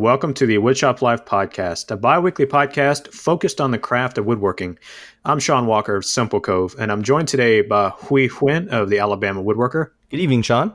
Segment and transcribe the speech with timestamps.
[0.00, 4.24] Welcome to the Woodshop Life podcast, a bi weekly podcast focused on the craft of
[4.24, 4.78] woodworking.
[5.26, 8.98] I'm Sean Walker of Simple Cove, and I'm joined today by Huy Huynh of the
[8.98, 9.90] Alabama Woodworker.
[10.08, 10.72] Good evening, Sean.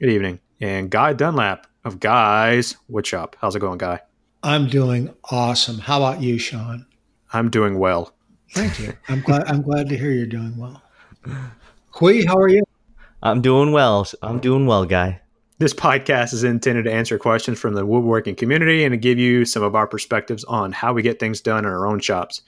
[0.00, 0.40] Good evening.
[0.58, 3.34] And Guy Dunlap of Guy's Woodshop.
[3.42, 4.00] How's it going, Guy?
[4.42, 5.78] I'm doing awesome.
[5.78, 6.86] How about you, Sean?
[7.30, 8.14] I'm doing well.
[8.52, 8.94] Thank you.
[9.06, 9.44] I'm glad.
[9.48, 10.82] I'm glad to hear you're doing well.
[11.90, 12.62] Hui, how are you?
[13.22, 14.08] I'm doing well.
[14.22, 15.20] I'm doing well, Guy.
[15.62, 19.44] This podcast is intended to answer questions from the woodworking community and to give you
[19.44, 22.42] some of our perspectives on how we get things done in our own shops.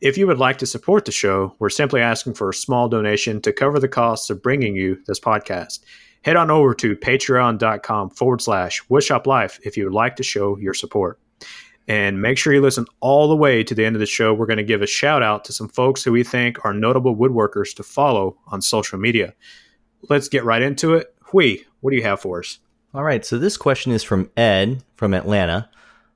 [0.00, 3.40] If you would like to support the show, we're simply asking for a small donation
[3.40, 5.80] to cover the costs of bringing you this podcast.
[6.22, 10.56] Head on over to patreon.com forward slash woodshop life if you would like to show
[10.56, 11.18] your support.
[11.88, 14.32] And make sure you listen all the way to the end of the show.
[14.32, 17.16] We're going to give a shout out to some folks who we think are notable
[17.16, 19.34] woodworkers to follow on social media.
[20.08, 21.12] Let's get right into it.
[21.32, 22.58] Huy, what do you have for us?
[22.94, 23.24] All right.
[23.24, 25.68] So this question is from Ed from Atlanta.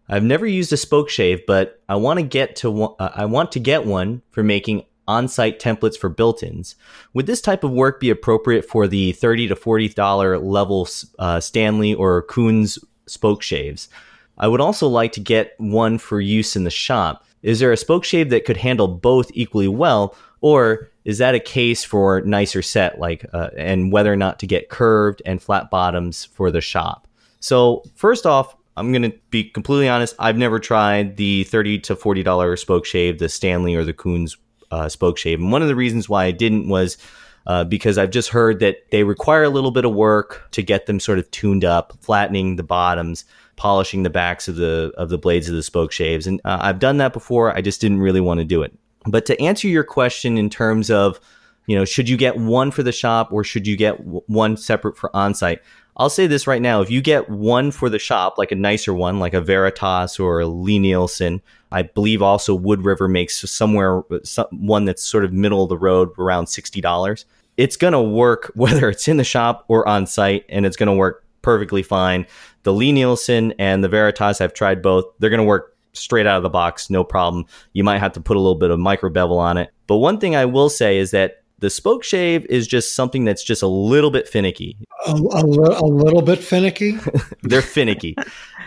[0.09, 3.53] I've never used a spoke shave, but I want to get to uh, I want
[3.53, 6.77] to get one for making on-site templates for built-ins.
[7.13, 11.41] Would this type of work be appropriate for the thirty to forty dollar level uh,
[11.41, 13.89] Stanley or Kunz spoke shaves?
[14.37, 17.25] I would also like to get one for use in the shop.
[17.45, 21.41] Is there a spoke shave that could handle both equally well, or is that a
[21.41, 25.71] case for nicer set like uh, and whether or not to get curved and flat
[25.71, 27.07] bottoms for the shop?
[27.39, 32.25] So first off i'm to be completely honest i've never tried the 30 to 40
[32.25, 34.37] dollar spoke shave the stanley or the Kunz
[34.73, 35.39] uh, spoke shave.
[35.39, 36.99] And one of the reasons why i didn't was
[37.47, 40.87] uh, because I've just heard that they require a little bit of work to get
[40.87, 43.25] them sort of tuned up, flattening the bottoms,
[43.57, 46.79] polishing the backs of the of the blades of the spoke shaves, and uh, I've
[46.79, 47.57] done that before.
[47.57, 48.73] I just didn't really want to do it.
[49.07, 51.21] But to answer your question in terms of,
[51.67, 54.97] you know, should you get one for the shop or should you get one separate
[54.97, 55.61] for on-site?
[55.97, 58.93] I'll say this right now: if you get one for the shop, like a nicer
[58.93, 64.47] one, like a Veritas or a Lie-Nielsen, I believe also Wood River makes somewhere some,
[64.51, 67.27] one that's sort of middle of the road, around sixty dollars.
[67.57, 71.24] It's gonna work whether it's in the shop or on site, and it's gonna work
[71.45, 72.27] perfectly fine.
[72.65, 75.05] The Lie-Nielsen and the Veritas, I've tried both.
[75.21, 77.47] They're gonna work straight out of the box, no problem.
[77.73, 79.71] You might have to put a little bit of micro bevel on it.
[79.87, 83.45] But one thing I will say is that the spoke shave is just something that's
[83.45, 84.77] just a little bit finicky.
[85.07, 86.99] A, a, a little bit finicky?
[87.43, 88.17] They're finicky.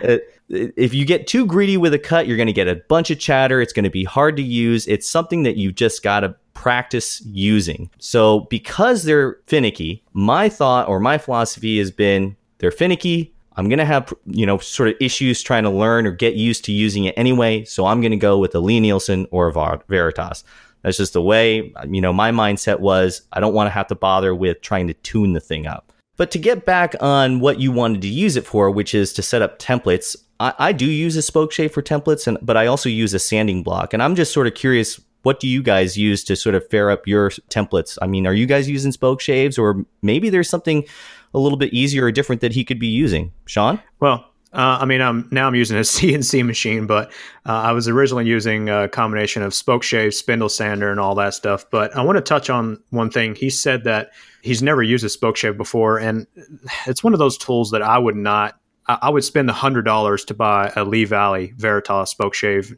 [0.03, 0.17] uh,
[0.49, 3.19] if you get too greedy with a cut, you're going to get a bunch of
[3.19, 3.61] chatter.
[3.61, 4.87] It's going to be hard to use.
[4.87, 7.89] It's something that you just got to practice using.
[7.99, 13.79] So, because they're finicky, my thought or my philosophy has been they're finicky, I'm going
[13.79, 17.05] to have, you know, sort of issues trying to learn or get used to using
[17.05, 17.63] it anyway.
[17.65, 20.43] So I'm going to go with a Lie-Nielsen or a Veritas.
[20.83, 23.95] That's just the way, you know, my mindset was I don't want to have to
[23.95, 25.91] bother with trying to tune the thing up.
[26.17, 29.21] But to get back on what you wanted to use it for, which is to
[29.21, 32.67] set up templates, I, I do use a spoke shave for templates, and but I
[32.67, 33.93] also use a sanding block.
[33.93, 36.89] And I'm just sort of curious, what do you guys use to sort of fair
[36.89, 37.97] up your templates?
[38.01, 40.85] I mean, are you guys using spoke shaves, or maybe there's something
[41.33, 43.31] a little bit easier or different that he could be using.
[43.45, 43.81] Sean?
[43.99, 47.11] Well, uh, I mean, I'm now I'm using a CNC machine, but
[47.45, 51.33] uh, I was originally using a combination of spoke shave, spindle sander, and all that
[51.33, 51.65] stuff.
[51.69, 53.35] But I want to touch on one thing.
[53.35, 54.11] He said that
[54.41, 56.25] he's never used a spoke shave before, and
[56.85, 58.59] it's one of those tools that I would not.
[58.89, 62.73] I would spend the hundred dollars to buy a Lee Valley Veritas spoke shave,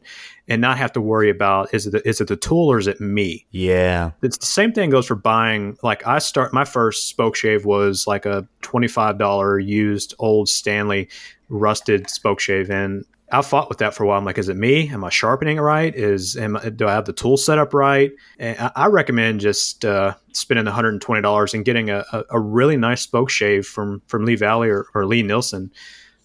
[0.50, 2.88] and not have to worry about is it the, is it the tool or is
[2.88, 3.46] it me?
[3.52, 5.78] Yeah, it's the same thing goes for buying.
[5.82, 10.48] Like I start my first spoke shave was like a twenty five dollar used old
[10.48, 11.08] Stanley
[11.48, 14.18] rusted spoke shave, and I fought with that for a while.
[14.18, 14.88] I'm like, is it me?
[14.88, 15.94] Am I sharpening it right?
[15.94, 18.10] Is am, do I have the tool set up right?
[18.40, 22.76] And I, I recommend just uh, spending 120 dollars and getting a, a, a, really
[22.76, 25.70] nice spoke shave from from Lee Valley or, or Lie-Nielsen.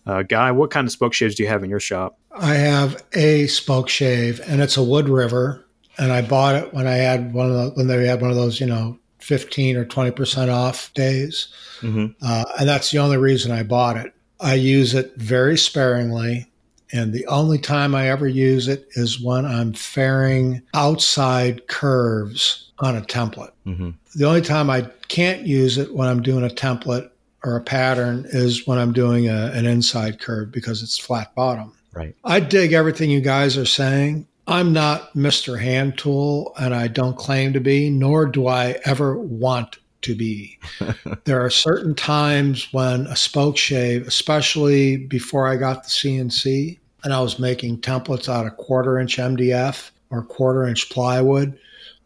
[0.05, 2.17] Uh, Guy, what kind of spoke shaves do you have in your shop?
[2.31, 5.65] I have a spoke shave, and it's a Wood River,
[5.97, 8.35] and I bought it when I had one of the, when they had one of
[8.35, 11.47] those, you know, fifteen or twenty percent off days,
[11.81, 12.07] mm-hmm.
[12.21, 14.13] uh, and that's the only reason I bought it.
[14.39, 16.51] I use it very sparingly,
[16.91, 22.95] and the only time I ever use it is when I'm fairing outside curves on
[22.95, 23.51] a template.
[23.65, 23.91] Mm-hmm.
[24.15, 27.09] The only time I can't use it when I'm doing a template
[27.45, 31.73] or a pattern is when I'm doing a, an inside curve because it's flat bottom.
[31.93, 32.15] Right.
[32.25, 34.27] I dig everything you guys are saying.
[34.47, 35.59] I'm not Mr.
[35.59, 40.57] Hand Tool, and I don't claim to be, nor do I ever want to be.
[41.25, 47.13] there are certain times when a spoke shave, especially before I got the CNC, and
[47.13, 51.57] I was making templates out of quarter inch MDF or quarter inch plywood,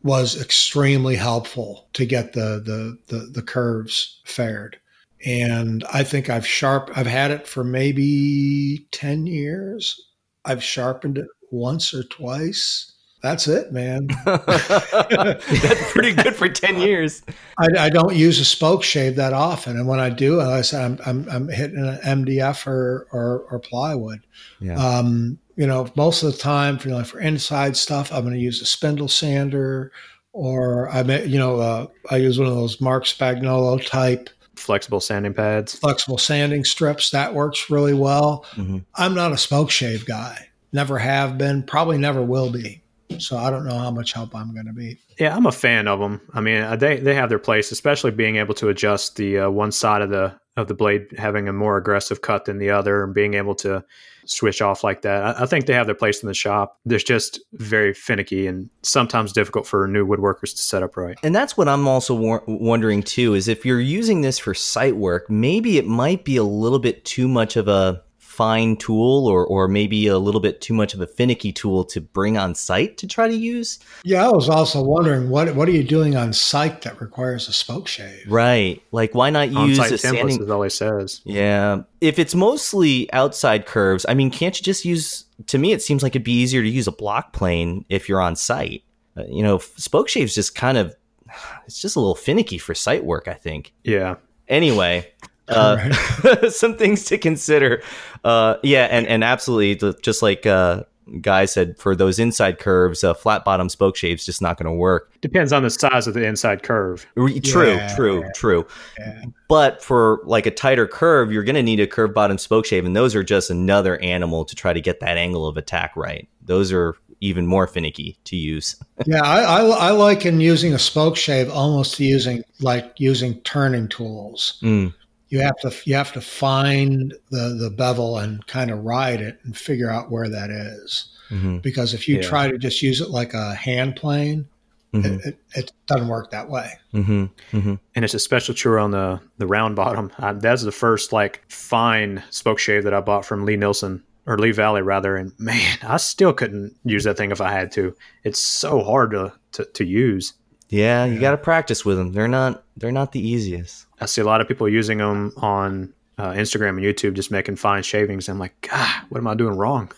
[0.03, 4.77] was extremely helpful to get the the the, the curves faired.
[5.25, 6.91] And I think I've sharp.
[6.95, 9.99] I've had it for maybe ten years.
[10.45, 12.93] I've sharpened it once or twice.
[13.21, 14.07] That's it, man.
[14.25, 17.21] That's pretty good for ten years.
[17.57, 20.85] I, I, don't use a spoke shave that often, and when I do, I said
[20.85, 24.21] I'm, I'm, I'm hitting an MDF or or, or plywood.
[24.61, 24.75] Yeah.
[24.75, 28.35] Um, you know, most of the time for you know, for inside stuff, I'm going
[28.35, 29.91] to use a spindle sander,
[30.31, 34.99] or I may, you know, uh, I use one of those Marc Spagnuolo type flexible
[34.99, 37.11] sanding pads, flexible sanding strips.
[37.11, 38.45] That works really well.
[38.51, 38.79] Mm-hmm.
[38.95, 40.49] I'm not a spoke shave guy.
[40.71, 41.63] Never have been.
[41.63, 42.81] Probably never will be.
[43.17, 44.99] So I don't know how much help I'm going to be.
[45.17, 46.21] Yeah, I'm a fan of them.
[46.33, 49.49] I mean, uh, they they have their place, especially being able to adjust the uh,
[49.49, 53.03] one side of the of the blade having a more aggressive cut than the other,
[53.03, 53.83] and being able to
[54.29, 55.39] switch off like that.
[55.39, 56.79] I, think they have their place in the shop.
[56.85, 61.17] They're just very finicky and sometimes difficult for new woodworkers to set up right.
[61.23, 64.95] And that's what I'm also wa- wondering too is if you're using this for site
[64.95, 68.03] work, maybe it might be a little bit too much of a
[68.39, 71.99] fine tool or or maybe a little bit too much of a finicky tool to
[71.99, 73.79] bring on site to try to use.
[74.05, 77.51] Yeah, I was also wondering what what are you doing on site that requires a
[77.51, 78.23] spoke shave?
[78.29, 78.81] Right.
[78.93, 81.19] Like why not use On-site a templates sanding is all he says.
[81.25, 81.81] Yeah.
[81.99, 86.01] If it's mostly outside curves, I mean, can't you just use to me it seems
[86.01, 88.83] like it'd be easier to use a block plane if you're on site.
[89.17, 90.95] Uh, you know, spoke shave's just kind of
[91.65, 93.73] it's just a little finicky for site work, I think.
[93.83, 94.15] Yeah.
[94.47, 95.11] Anyway,
[95.55, 97.81] uh, some things to consider.
[98.23, 100.83] Uh, yeah, and and absolutely, just like uh,
[101.21, 104.71] Guy said, for those inside curves, a flat bottom spoke shave's just not going to
[104.71, 105.11] work.
[105.21, 107.05] Depends on the size of the inside curve.
[107.15, 107.95] True, yeah.
[107.95, 108.65] true, true.
[108.97, 109.23] Yeah.
[109.47, 112.85] But for like a tighter curve, you're going to need a curved bottom spoke shave,
[112.85, 116.27] and those are just another animal to try to get that angle of attack right.
[116.43, 118.75] Those are even more finicky to use.
[119.05, 123.87] yeah, I, I, I liken using a spoke shave almost to using like using turning
[123.87, 124.59] tools.
[124.61, 124.93] Mm
[125.29, 129.39] you have to you have to find the the bevel and kind of ride it
[129.43, 131.09] and figure out where that is.
[131.29, 131.59] Mm-hmm.
[131.59, 132.21] Because if you yeah.
[132.21, 134.47] try to just use it like a hand plane,
[134.93, 135.05] mm-hmm.
[135.05, 136.71] it, it, it, doesn't work that way.
[136.93, 137.25] Mm-hmm.
[137.55, 137.75] mm-hmm.
[137.95, 140.11] And it's especially true on the the round bottom.
[140.17, 144.51] I, that's the first like fine spoke shave that I bought from Lie-Nielsen or Lee
[144.51, 145.15] Valley rather.
[145.15, 147.95] And man, I still couldn't use that thing if I had to.
[148.23, 150.33] It's so hard to to, to use.
[150.69, 152.13] Yeah, you got to practice with them.
[152.13, 153.85] They're not they're not the easiest.
[154.01, 157.55] I see a lot of people using them on uh, Instagram and YouTube, just making
[157.55, 158.27] fine shavings.
[158.27, 159.91] I'm like, God, what am I doing wrong?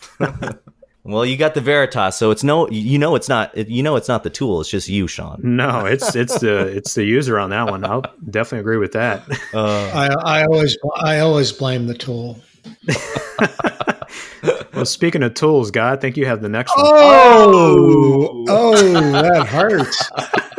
[1.04, 4.08] well, you got the Veritas, so it's no, you know, it's not, you know, it's
[4.08, 4.60] not the tool.
[4.60, 5.40] It's just you, Sean.
[5.42, 7.84] No, it's it's the it's the user on that one.
[7.84, 9.22] I'll definitely agree with that.
[9.52, 12.40] Uh, I, I always I always blame the tool.
[14.72, 16.86] well, speaking of tools, guy, I think you have the next one.
[16.86, 20.10] Oh, oh, that hurts.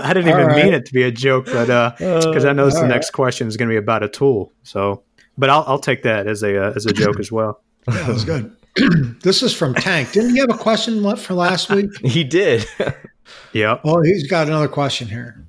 [0.04, 0.64] I didn't even right.
[0.64, 1.66] mean it to be a joke, but
[1.98, 2.88] because uh, I know the right.
[2.88, 4.52] next question is going to be about a tool.
[4.62, 5.02] So,
[5.36, 7.60] but I'll, I'll take that as a uh, as a joke as well.
[7.88, 8.54] Yeah, that was good.
[9.22, 10.12] this is from Tank.
[10.12, 11.90] Didn't you have a question left for last week?
[12.04, 12.66] He did.
[13.52, 13.78] yeah.
[13.84, 15.44] Well, he's got another question here.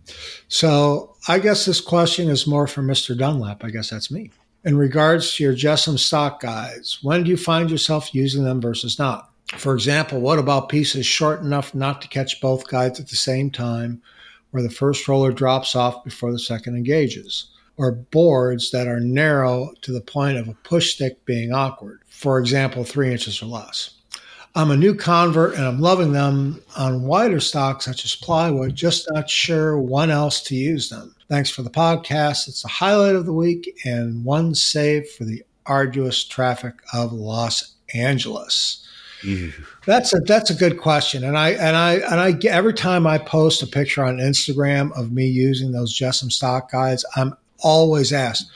[0.48, 3.18] So I guess this question is more for Mr.
[3.18, 3.64] Dunlap.
[3.64, 4.32] I guess that's me
[4.64, 9.00] in regards to your JessEm stock guides, when do you find yourself using them versus
[9.00, 9.32] not?
[9.58, 13.50] For example, what about pieces short enough not to catch both guides at the same
[13.50, 14.02] time,
[14.52, 17.52] where the first roller drops off before the second engages?
[17.78, 22.38] Or boards that are narrow to the point of a push stick being awkward, for
[22.38, 23.92] example, three inches or less.
[24.56, 29.08] I'm a new convert and I'm loving them on wider stock such as plywood, just
[29.12, 31.16] not sure when else to use them.
[31.30, 32.48] Thanks for the podcast.
[32.48, 37.76] It's the highlight of the week and one save for the arduous traffic of Los
[37.94, 38.86] Angeles.
[39.24, 39.52] Ew.
[39.86, 43.18] That's a that's a good question, and I and I and I every time I
[43.18, 48.50] post a picture on Instagram of me using those JessEm stock guides, I'm always asked,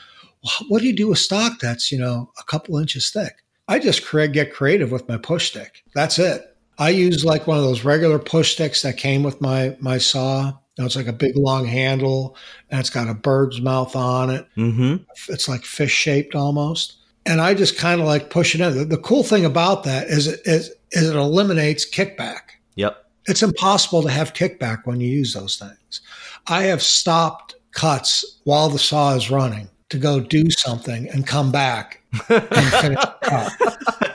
[0.43, 3.79] well, "What do you do with stock that's you know a couple inches thick?" I
[3.79, 5.83] just get creative with my push stick.
[5.95, 6.55] That's it.
[6.77, 10.53] I use like one of those regular push sticks that came with my my saw,
[10.77, 12.35] know, it's like a big long handle
[12.69, 14.47] and it's got a bird's mouth on it.
[14.57, 15.03] Mm-hmm.
[15.31, 16.97] It's like fish shaped almost.
[17.25, 18.77] And I just kind of like push it in.
[18.77, 22.41] The, the cool thing about that is it, is, is it eliminates kickback.
[22.75, 23.05] Yep.
[23.25, 26.01] It's impossible to have kickback when you use those things.
[26.47, 31.51] I have stopped cuts while the saw is running to go do something and come
[31.51, 33.53] back and finish the cut.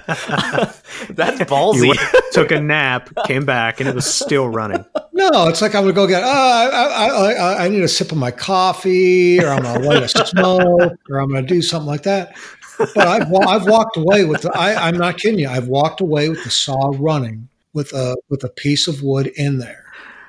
[1.10, 1.88] That's ballsy.
[1.88, 2.00] Went,
[2.32, 4.84] took a nap, came back, and it was still running.
[5.12, 6.22] No, it's like I'm gonna go get.
[6.24, 10.02] Oh, I, I, I, I need a sip of my coffee, or I'm gonna light
[10.02, 12.36] a smoke, or I'm gonna do something like that.
[12.78, 14.42] But I've I've walked away with.
[14.42, 15.49] The, I, I'm not kidding you.
[15.49, 19.58] I've walked away with the saw running with a with a piece of wood in
[19.58, 19.85] there,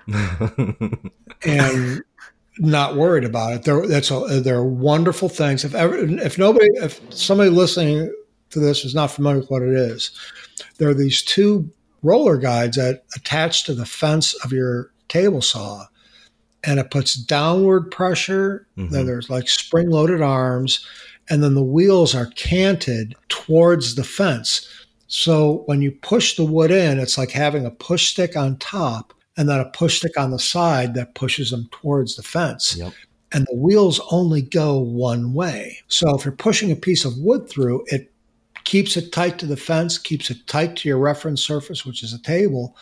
[1.46, 2.04] and
[2.58, 3.64] not worried about it.
[3.64, 5.64] They're that's a, they're wonderful things.
[5.64, 8.14] If ever, if nobody, if somebody listening
[8.52, 10.12] to this is not familiar with what it is,
[10.78, 11.70] there are these two
[12.02, 15.86] roller guides that attach to the fence of your table saw,
[16.64, 18.68] and it puts downward pressure.
[18.78, 18.92] Mhm.
[18.92, 20.86] Then there's like spring loaded arms,
[21.30, 24.68] and then the wheels are canted towards the fence.
[25.08, 29.14] So when you push the wood in, it's like having a push stick on top
[29.38, 32.76] and then a push stick on the side that pushes them towards the fence.
[32.78, 32.94] Yep.
[33.32, 35.80] And the wheels only go one way.
[35.88, 38.12] So if you're pushing a piece of wood through, it
[38.66, 42.14] keeps it tight to the fence, keeps it tight to your reference surface, which is
[42.14, 42.76] a table,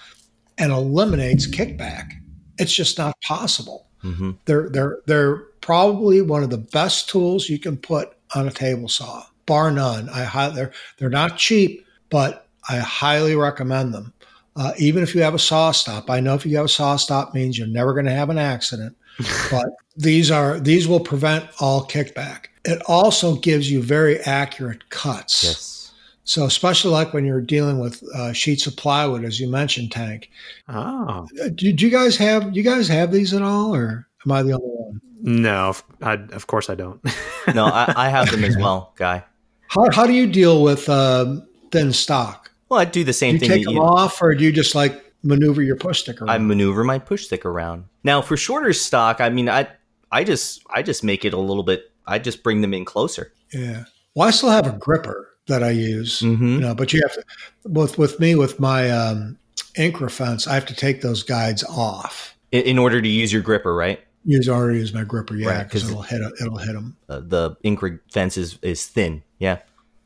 [0.57, 2.11] and eliminates kickback.
[2.57, 3.87] It's just not possible.
[4.01, 8.51] hmm They're they're they're probably one of the best tools you can put on a
[8.51, 10.10] table saw, bar none.
[10.10, 14.13] I hi- they're they're not cheap, but I highly recommend them.
[14.55, 16.96] Uh, even if you have a saw stop, I know if you have a saw
[16.96, 18.96] stop means you're never going to have an accident,
[19.51, 22.46] but these are these will prevent all kickback.
[22.65, 25.43] It also gives you very accurate cuts.
[25.43, 25.91] Yes.
[26.24, 30.29] So especially like when you're dealing with uh, sheets of plywood, as you mentioned, Tank.
[30.67, 34.43] Oh Do, do you guys have you guys have these at all, or am I
[34.43, 35.01] the only one?
[35.22, 37.01] no, I, of course I don't.
[37.55, 39.24] No, I, I have them as well, guy.
[39.69, 42.51] How, how do you deal with um, thin stock?
[42.67, 43.39] Well, I do the same thing.
[43.39, 43.84] Do you thing take that them you.
[43.84, 46.29] off, or do you just like maneuver your push stick around?
[46.29, 47.86] I maneuver my push stick around.
[48.03, 49.65] Now for shorter stock, I mean, I
[50.12, 51.89] I just I just make it a little bit.
[52.05, 53.31] I just bring them in closer.
[53.53, 53.86] yeah.
[54.13, 56.46] Well, I still have a gripper that I use, Mm-hmm.
[56.55, 57.24] you know, but you have to.
[57.63, 59.38] With with me with my um,
[59.77, 62.36] Incra fence, I have to take those guides off.
[62.51, 64.01] In, in order to use your gripper, right?
[64.29, 66.98] Use already as my gripper, yeah, Right, it'll hit it'll hit them.
[67.07, 69.24] Uh, the Incra fence is is thin.
[69.39, 69.60] Yeah.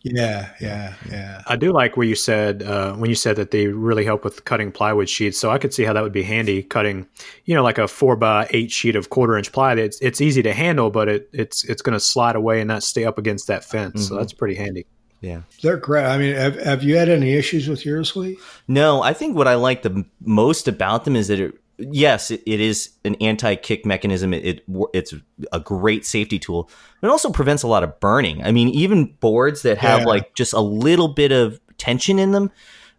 [0.04, 1.42] Yeah, yeah, yeah.
[1.46, 4.46] I do like where you said uh, when you said that they really help with
[4.46, 5.38] cutting plywood sheets.
[5.38, 7.08] So I could see how that would be handy cutting,
[7.46, 9.74] you know, like a four by eight sheet of quarter inch ply.
[9.74, 12.82] It's it's easy to handle, but it, it's it's going to slide away and not
[12.84, 14.08] stay up against that fence.
[14.08, 14.20] So Mhm.
[14.20, 14.86] that's pretty handy.
[15.22, 15.42] Yeah.
[15.62, 16.06] They're great.
[16.06, 18.40] I mean, have, have you had any issues with yours, Lee?
[18.68, 21.54] No, I think what I like the most about them is that it,
[21.90, 24.34] yes, it, it is an anti-kick mechanism.
[24.34, 25.14] It, it it's
[25.52, 26.70] a great safety tool.
[27.02, 28.44] It also prevents a lot of burning.
[28.44, 30.06] I mean, even boards that have Yeah.
[30.06, 32.52] like just a little bit of tension in them,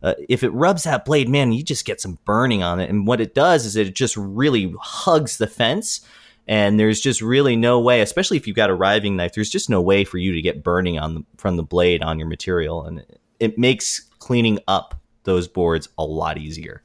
[0.02, 2.90] uh, if it rubs that blade, man, you just get some burning on it.
[2.90, 6.00] And what it does is it just really hugs the fence.
[6.48, 9.70] And there's just really no way, especially if you've got a riving knife, there's just
[9.70, 12.84] no way for you to get burning on the, from the blade on your material,
[12.84, 16.82] and it, it makes cleaning up those boards a lot easier.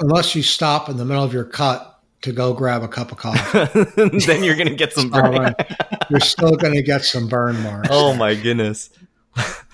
[0.00, 3.18] Unless you stop in the middle of your cut to go grab a cup of
[3.18, 3.84] coffee,
[4.26, 5.42] then you're gonna get some All burning.
[5.42, 5.76] right.
[6.10, 7.88] you're still going to get some burn marks.
[7.90, 8.90] oh my goodness!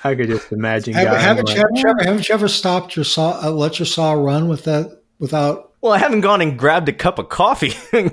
[0.04, 0.94] I could just imagine.
[0.94, 3.50] Have, guys haven't, you, like, haven't, you ever, haven't you ever stopped your saw, uh,
[3.50, 5.72] let your saw run with that without?
[5.80, 7.72] Well, I haven't gone and grabbed a cup of coffee.
[7.92, 8.10] well,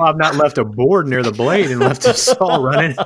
[0.00, 2.96] I've not left a board near the blade and left the saw running.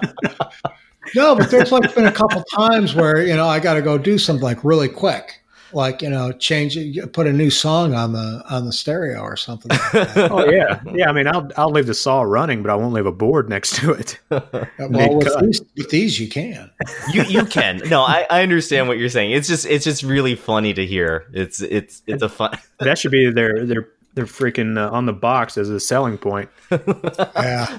[1.15, 3.99] No, but there's like been a couple times where you know I got to go
[3.99, 5.40] do something like really quick,
[5.73, 9.37] like you know change it, put a new song on the on the stereo or
[9.37, 9.71] something.
[9.71, 10.17] Like that.
[10.31, 11.09] oh yeah, yeah.
[11.09, 13.77] I mean, I'll I'll leave the saw running, but I won't leave a board next
[13.77, 14.19] to it.
[14.31, 16.71] well, with these, with these you can.
[17.13, 17.79] you you can.
[17.89, 19.33] No, I, I understand what you're saying.
[19.33, 21.27] It's just it's just really funny to hear.
[21.33, 22.59] It's it's it's a fun.
[22.81, 26.49] That should be their their their freaking uh, on the box as a selling point.
[26.71, 27.79] Yeah,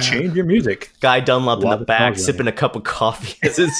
[0.00, 0.92] Change your music.
[1.00, 3.72] Guy Dunlap in the the back sipping a cup of coffee as his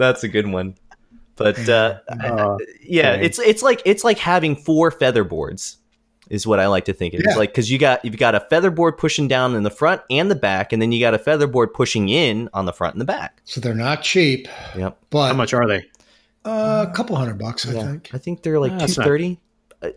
[0.00, 0.74] That's a good one.
[1.36, 3.24] But uh, Uh, yeah, Dang.
[3.24, 5.76] it's it's like it's like having four feather boards
[6.28, 7.14] is what I like to think.
[7.14, 7.20] Of.
[7.20, 7.36] It's Yeah.
[7.38, 10.30] like because you got you've got a feather board pushing down in the front and
[10.30, 13.00] the back, and then you got a feather board pushing in on the front and
[13.00, 13.40] the back.
[13.44, 14.98] so they're not cheap, Yep.
[15.10, 15.84] but how much are they?
[16.44, 18.10] Uh, a couple hundred bucks, I think.
[18.14, 19.38] I think they're like Ah, two that's not- thirty.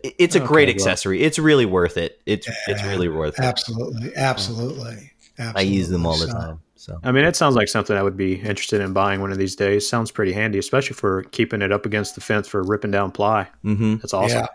[0.02, 0.74] It's a Okay, great well.
[0.76, 1.20] accessory.
[1.22, 2.20] It's really worth it.
[2.24, 3.44] It's it's really worth it.
[3.44, 5.60] Absolutely, absolutely, absolutely.
[5.60, 6.60] I use them all the So, time.
[6.84, 9.38] So I mean, it sounds like something I would be interested in buying one of
[9.38, 9.88] these days.
[9.88, 13.48] Sounds pretty handy, especially for keeping it up against the fence for ripping down ply.
[13.62, 14.40] hmm That's awesome.
[14.40, 14.46] Yeah,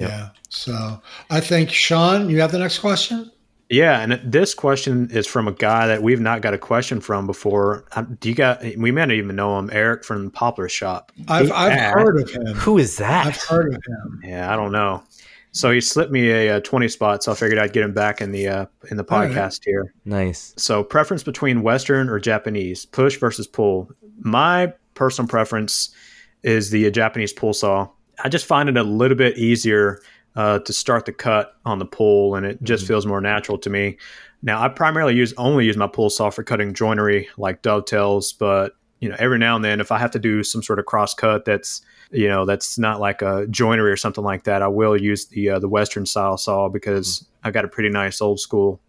[0.00, 0.10] Yep.
[0.10, 0.28] yeah.
[0.48, 1.00] So
[1.30, 3.30] I think Sean, you have the next question.
[3.68, 7.24] Yeah, and this question is from a guy that we've not got a question from
[7.28, 7.84] before.
[7.94, 8.62] Um, Do you got?
[8.64, 11.12] We may not even know him, Eric from Poplar Shop.
[11.28, 12.46] I've I've heard of him.
[12.56, 13.26] who is that?
[13.28, 14.22] I've heard of him.
[14.24, 15.04] Yeah, I don't know.
[15.52, 18.20] So he slipped me a, uh twenty spot, so I figured I'd get him back
[18.20, 19.30] in the uh, in the All right.
[19.30, 19.92] podcast here.
[20.04, 20.54] nice.
[20.56, 23.90] So preference between Western or Japanese, push versus pull.
[24.20, 25.94] My personal preference
[26.42, 27.88] is the uh, Japanese pull saw.
[28.22, 30.00] I just find it a little bit easier
[30.36, 32.88] uh, to start the cut on the pull, and it just Mhm.
[32.88, 33.96] feels more natural to me.
[34.42, 38.74] Now, I primarily use only use my pull saw for cutting joinery like dovetails, but
[39.00, 41.12] you know, every now and then, if I have to do some sort of cross
[41.14, 41.80] cut that's
[42.10, 45.50] you know that's not like a joinery or something like that, I will use the
[45.50, 48.80] uh, the Western style saw because I've got a pretty nice old school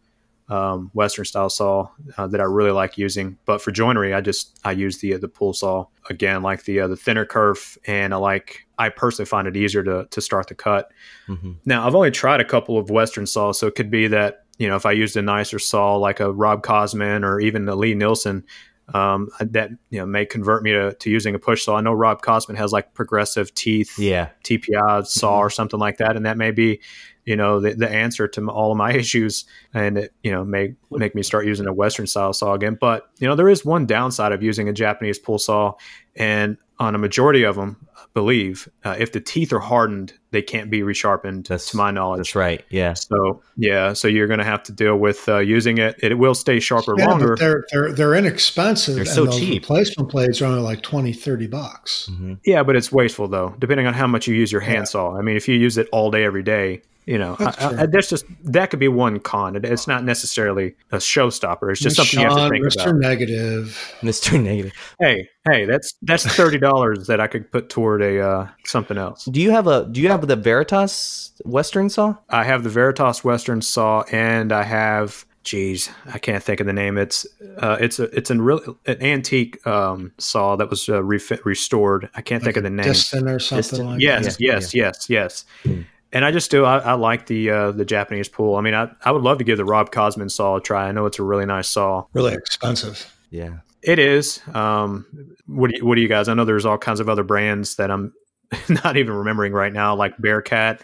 [0.51, 1.87] um, Western style saw
[2.17, 3.37] uh, that I really like using.
[3.45, 6.87] But for joinery, I just I use the the pull saw again, like the uh,
[6.87, 10.55] the thinner kerf, and I like I personally find it easier to to start the
[10.55, 10.91] cut.
[11.29, 11.53] Mm-hmm.
[11.65, 14.67] Now I've only tried a couple of Western saws, so it could be that you
[14.67, 18.43] know if I used a nicer saw like a Rob Cosman or even a Lie-Nielsen,
[18.93, 21.77] um, that you know may convert me to, to using a push saw.
[21.77, 26.15] I know Rob Cosman has like progressive teeth, yeah, TPI saw or something like that,
[26.15, 26.81] and that may be
[27.25, 30.75] you know the, the answer to all of my issues, and it you know may
[30.89, 32.77] make me start using a Western style saw again.
[32.79, 35.73] But you know there is one downside of using a Japanese pull saw,
[36.15, 40.69] and on a majority of them, believe uh, if the teeth are hardened, they can't
[40.69, 41.47] be resharpened.
[41.47, 42.63] That's, to my knowledge, that's right.
[42.69, 42.93] Yeah.
[42.93, 45.97] So yeah, so you're going to have to deal with uh, using it.
[46.01, 47.35] It will stay sharper yeah, longer.
[47.37, 48.95] they're they're they're inexpensive.
[48.95, 49.63] They're so cheap.
[49.63, 52.09] Replacement blades are only like 20, 30 bucks.
[52.11, 52.33] Mm-hmm.
[52.45, 55.13] Yeah, but it's wasteful though, depending on how much you use your handsaw.
[55.13, 55.19] Yeah.
[55.19, 57.85] I mean, if you use it all day every day, you know, that's, I, I,
[57.87, 59.57] that's, just that could be one con.
[59.57, 61.69] It, it's not necessarily a showstopper.
[61.69, 62.83] It's just something you have to think Mr.
[62.83, 62.95] about.
[62.95, 64.41] Negative, Mr.
[64.41, 64.71] Negative.
[64.97, 69.25] Hey, hey, that's that's thirty dollars that I could put toward a uh, something else.
[69.25, 72.15] Do you have a Do you have the Veritas Western saw?
[72.29, 75.25] I have the Veritas Western saw, and I have.
[75.43, 76.97] Geez, I can't think of the name.
[76.97, 77.25] It's
[77.57, 82.09] uh, it's a it's an real an antique um, saw that was uh, refit, restored.
[82.13, 82.85] I can't like think of the name.
[82.85, 83.85] Disston or something Disston.
[83.85, 84.39] like yes, that.
[84.39, 84.83] Yes, yeah.
[84.83, 85.81] yes, yes, yes, hmm
[86.13, 86.65] and I just do.
[86.65, 88.55] I, I like the uh, the Japanese pool.
[88.55, 90.87] I mean, I, I would love to give the Rob Cosman saw a try.
[90.87, 92.05] I know it's a really nice saw.
[92.13, 93.13] Really expensive.
[93.29, 94.41] Yeah, it is.
[94.53, 96.27] Um, what do you, what do you guys?
[96.27, 98.13] I know there's all kinds of other brands that I'm
[98.69, 100.81] not even remembering right now, like Bearcat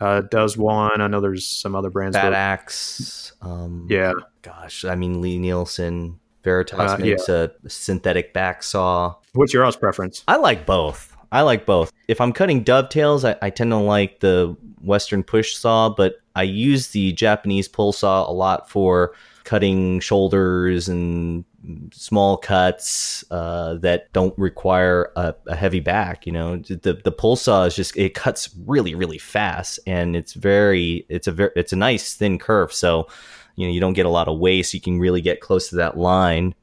[0.00, 1.00] uh, does one.
[1.00, 2.16] I know there's some other brands.
[2.16, 3.32] Bad Axe.
[3.40, 4.12] Um, yeah.
[4.42, 7.46] Gosh, I mean Lie-Nielsen, Veritas uh, makes yeah.
[7.64, 9.14] a synthetic back saw.
[9.32, 10.22] What's your house preference?
[10.28, 11.15] I like both.
[11.32, 11.92] I like both.
[12.08, 16.42] If I'm cutting dovetails, I, I tend to like the Western push saw, but I
[16.42, 19.14] use the Japanese pull saw a lot for
[19.44, 21.44] cutting shoulders and
[21.92, 26.26] small cuts uh, that don't require a, a, heavy back.
[26.26, 30.34] You know, the the pull saw is just it cuts really really fast, and it's
[30.34, 32.72] very it's a very it's a nice thin curve.
[32.72, 33.08] So
[33.56, 34.74] you know you don't get a lot of waste.
[34.74, 36.54] You can really get close to that line.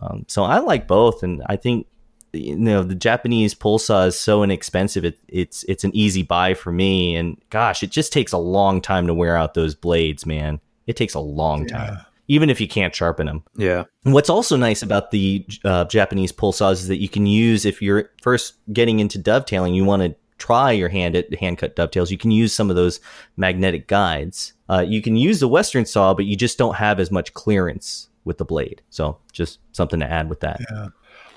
[0.00, 1.87] Um, so I like both, and I think
[2.32, 5.04] you know the Japanese pull saw is so inexpensive.
[5.04, 8.80] It, it's it's an easy buy for me, and gosh, it just takes a long
[8.80, 10.60] time to wear out those blades, man.
[10.86, 13.44] It takes a long time, even if you can't sharpen them.
[13.56, 13.84] Yeah.
[14.04, 17.66] And what's also nice about the uh, Japanese pull saws is that you can use
[17.66, 21.76] if you're first getting into dovetailing, you want to try your hand at hand cut
[21.76, 22.10] dovetails.
[22.10, 23.00] You can use some of those
[23.36, 24.54] magnetic guides.
[24.70, 28.08] Uh, you can use the Western saw, but you just don't have as much clearance
[28.24, 28.82] with the blade.
[28.90, 30.60] So just something to add with that.
[30.70, 30.88] Yeah.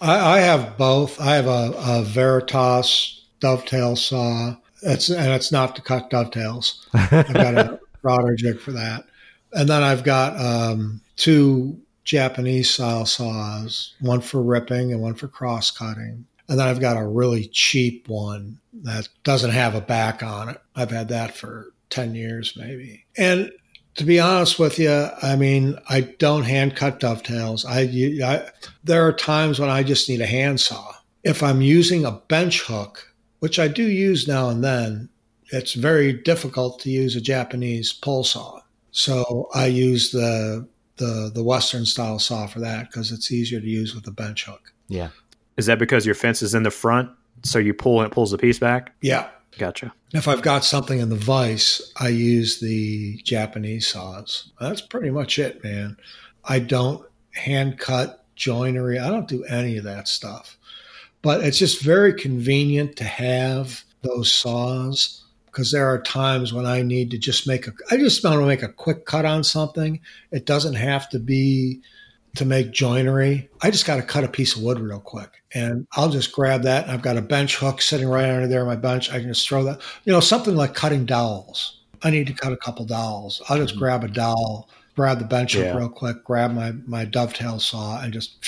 [0.01, 1.21] I, I have both.
[1.21, 4.55] I have a, a, Veritas dovetail saw.
[4.81, 6.87] It's and it's not to cut dovetails.
[6.93, 9.05] I've got a router jig for that,
[9.53, 15.27] and then I've got um, two Japanese style saws, one for ripping and one for
[15.27, 16.25] cross cutting.
[16.49, 20.61] And then I've got a really cheap one that doesn't have a back on it.
[20.75, 23.05] I've had that for 10 years maybe.
[23.17, 23.51] And
[23.95, 27.65] to be honest with you, I mean, I don't hand cut dovetails.
[27.65, 27.81] I,
[28.23, 28.49] I,
[28.83, 30.93] there are times when I just need a handsaw.
[31.23, 35.09] If I'm using a bench hook, which I do use now and then,
[35.51, 38.61] it's very difficult to use a Japanese pull saw.
[38.91, 43.67] So I use the the the Western style saw for that because it's easier to
[43.67, 44.73] use with a bench hook.
[44.87, 45.09] Yeah.
[45.57, 47.09] Is that because your fence is in the front,
[47.43, 48.93] so you pull and it pulls the piece back?
[49.01, 49.29] Yeah.
[49.57, 49.93] Gotcha.
[50.13, 54.51] If I've got something in the vise, I use the Japanese saws.
[54.59, 55.95] That's pretty much it, man.
[56.43, 58.99] I don't hand cut joinery.
[58.99, 60.57] I don't do any of that stuff.
[61.21, 66.81] But it's just very convenient to have those saws because there are times when I
[66.81, 70.01] need to just make a I just want to make a quick cut on something.
[70.31, 71.81] It doesn't have to be
[72.35, 73.49] to make joinery.
[73.61, 76.63] I just got to cut a piece of wood real quick and I'll just grab
[76.63, 76.89] that.
[76.89, 79.09] I've got a bench hook sitting right under there on my bench.
[79.11, 81.81] I can just throw that, you know, something like cutting dowels.
[82.03, 83.41] I need to cut a couple dowels.
[83.49, 83.79] I'll just mm-hmm.
[83.79, 88.13] grab a dowel, grab the bench hook real quick, grab my, my dovetail saw and
[88.13, 88.43] just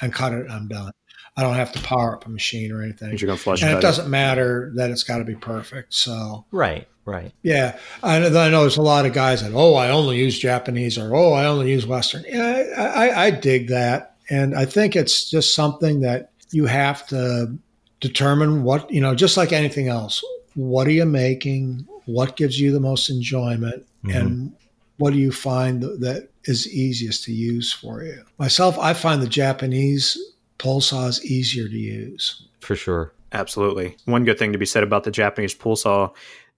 [0.00, 0.50] and cut it.
[0.50, 0.92] I'm done.
[1.36, 3.10] I don't have to power up a machine or anything.
[3.10, 4.08] You're gonna flush and it doesn't it.
[4.08, 5.94] matter that it's got to be perfect.
[5.94, 7.78] So right, right, yeah.
[8.02, 11.14] I, I know there's a lot of guys that oh I only use Japanese or
[11.14, 12.24] oh I only use Western.
[12.26, 17.56] Yeah, I, I dig that, and I think it's just something that you have to
[18.00, 19.14] determine what you know.
[19.14, 20.22] Just like anything else,
[20.54, 21.86] what are you making?
[22.06, 24.16] What gives you the most enjoyment, mm-hmm.
[24.16, 24.52] and
[24.98, 28.24] what do you find that is easiest to use for you?
[28.38, 30.18] Myself, I find the Japanese
[30.58, 32.46] pull saw is easier to use.
[32.60, 33.12] For sure.
[33.32, 33.96] Absolutely.
[34.06, 36.10] One good thing to be said about the Japanese pull saw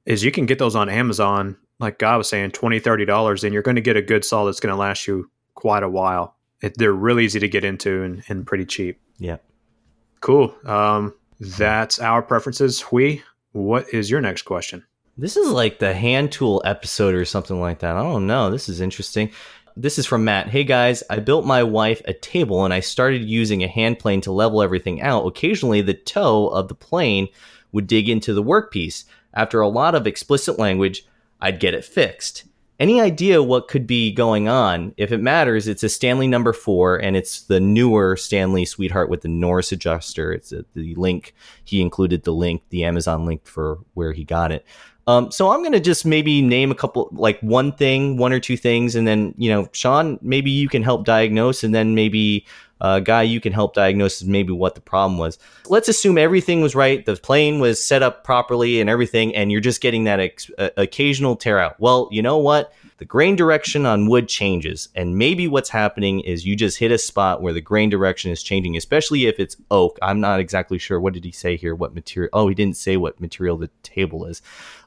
[0.06, 3.62] is you can get those on Amazon, like Guy was saying, $20, $30, and you're
[3.62, 6.36] going to get a good saw that's going to last you quite a while.
[6.62, 9.00] It, they're really easy to get into and, and pretty cheap.
[9.18, 9.38] Yeah.
[10.20, 10.54] Cool.
[10.64, 12.80] Um, that's our preferences.
[12.80, 14.84] Huy, what is your next question?
[15.16, 17.96] This is like the hand tool episode or something like that.
[17.96, 18.50] I don't know.
[18.50, 19.30] This is interesting.
[19.76, 20.48] This is from Matt.
[20.48, 24.20] Hey guys, I built my wife a table and I started using a hand plane
[24.22, 25.26] to level everything out.
[25.26, 27.28] Occasionally, the toe of the plane
[27.72, 29.04] would dig into the workpiece.
[29.32, 31.06] After a lot of explicit language,
[31.40, 32.44] I'd get it fixed.
[32.80, 34.94] Any idea what could be going on?
[34.96, 39.20] If it matters, it's a Stanley number four, and it's the newer Stanley Sweetheart with
[39.20, 40.32] the Norris adjuster.
[40.32, 41.34] It's a, the link.
[41.62, 44.64] He included the link, the Amazon link for where he got it.
[45.06, 48.40] Um, so I'm going to just maybe name a couple, like one thing, one or
[48.40, 52.46] two things, and then you know, Sean, maybe you can help diagnose, and then maybe
[52.80, 55.38] uh, guy you can help diagnose maybe what the problem was.
[55.68, 59.60] Let's assume everything was right, the plane was set up properly, and everything, and you're
[59.60, 61.78] just getting that ex- uh, occasional tear out.
[61.78, 62.72] Well, you know what?
[62.98, 66.98] The grain direction on wood changes, and maybe what's happening is you just hit a
[66.98, 69.98] spot where the grain direction is changing, especially if it's oak.
[70.02, 71.00] I'm not exactly sure.
[71.00, 71.74] What did he say here?
[71.74, 72.28] What material?
[72.34, 74.42] Oh, he didn't say what material the table is.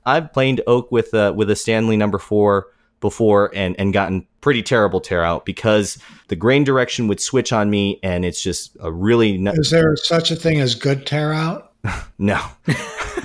[0.05, 2.67] I've planed oak with a, with a Stanley number four
[3.03, 7.69] before and, and gotten pretty terrible tear out because the grain direction would switch on
[7.69, 9.37] me and it's just a really.
[9.37, 11.73] No- Is there such a thing as good tear out?
[12.17, 12.39] no.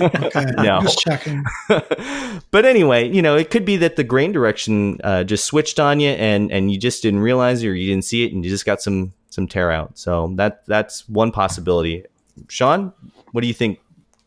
[0.01, 0.81] okay, no.
[0.81, 1.43] just checking.
[2.51, 6.01] but anyway, you know, it could be that the grain direction uh, just switched on
[6.01, 8.51] you and and you just didn't realize it or you didn't see it and you
[8.51, 9.97] just got some some tear out.
[9.97, 12.03] So that that's one possibility.
[12.49, 12.91] Sean,
[13.31, 13.79] what do you think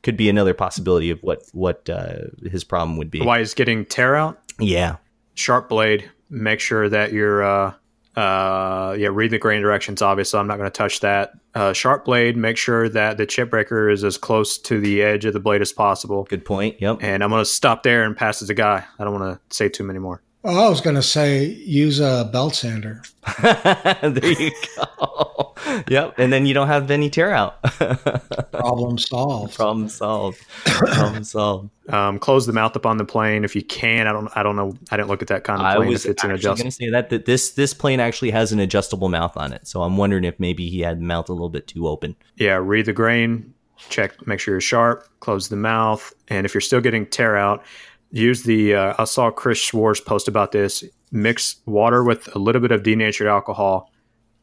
[0.02, 2.14] could be another possibility of what what uh,
[2.50, 3.20] his problem would be.
[3.20, 4.40] Why is getting tear out?
[4.58, 4.96] Yeah.
[5.34, 6.10] Sharp blade.
[6.30, 7.74] Make sure that you're uh,
[8.16, 10.02] uh, yeah read the grain directions.
[10.02, 11.32] Obviously, I'm not going to touch that.
[11.54, 12.36] Uh, sharp blade.
[12.36, 15.60] Make sure that the chip breaker is as close to the edge of the blade
[15.60, 16.24] as possible.
[16.24, 16.80] Good point.
[16.80, 16.98] Yep.
[17.02, 18.84] And I'm going to stop there and pass it to guy.
[18.98, 20.22] I don't want to say too many more.
[20.44, 23.02] Oh, I was going to say use a belt sander.
[23.42, 25.54] there you go.
[25.86, 27.62] yep, and then you don't have any tear out.
[28.52, 29.54] Problem solved.
[29.54, 30.44] Problem solved.
[30.64, 31.70] Problem solved.
[31.88, 34.08] Um, close the mouth up on the plane if you can.
[34.08, 34.28] I don't.
[34.36, 34.74] I don't know.
[34.90, 35.88] I didn't look at that kind of plane.
[35.88, 38.58] I was it's actually going to say that that this this plane actually has an
[38.58, 39.68] adjustable mouth on it.
[39.68, 42.16] So I'm wondering if maybe he had the mouth a little bit too open.
[42.36, 43.54] Yeah, read the grain.
[43.88, 44.26] Check.
[44.26, 45.08] Make sure you're sharp.
[45.20, 46.12] Close the mouth.
[46.28, 47.64] And if you're still getting tear out
[48.12, 50.84] use the uh, I saw Chris Schwarz post about this.
[51.10, 53.90] Mix water with a little bit of denatured alcohol,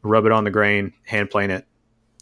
[0.02, 1.66] rub it on the grain, hand plane it,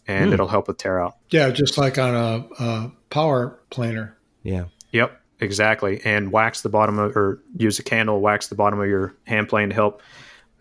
[0.07, 0.33] and mm.
[0.33, 1.17] it'll help with tear out.
[1.29, 4.17] Yeah, just like on a, a, power planer.
[4.43, 4.65] Yeah.
[4.91, 5.19] Yep.
[5.41, 6.01] Exactly.
[6.03, 9.47] And wax the bottom of, or use a candle, wax the bottom of your hand
[9.47, 10.01] plane to help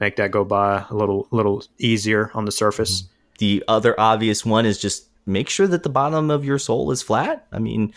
[0.01, 3.03] make that go by a little, little easier on the surface.
[3.03, 3.13] Mm-hmm.
[3.39, 7.03] The other obvious one is just make sure that the bottom of your sole is
[7.03, 7.47] flat.
[7.53, 7.93] I mean,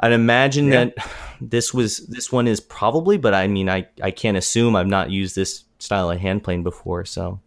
[0.00, 0.84] I'd imagine yeah.
[0.84, 4.76] that this was this one is probably, but I mean, I I can't assume.
[4.76, 7.40] I've not used this style of hand plane before, so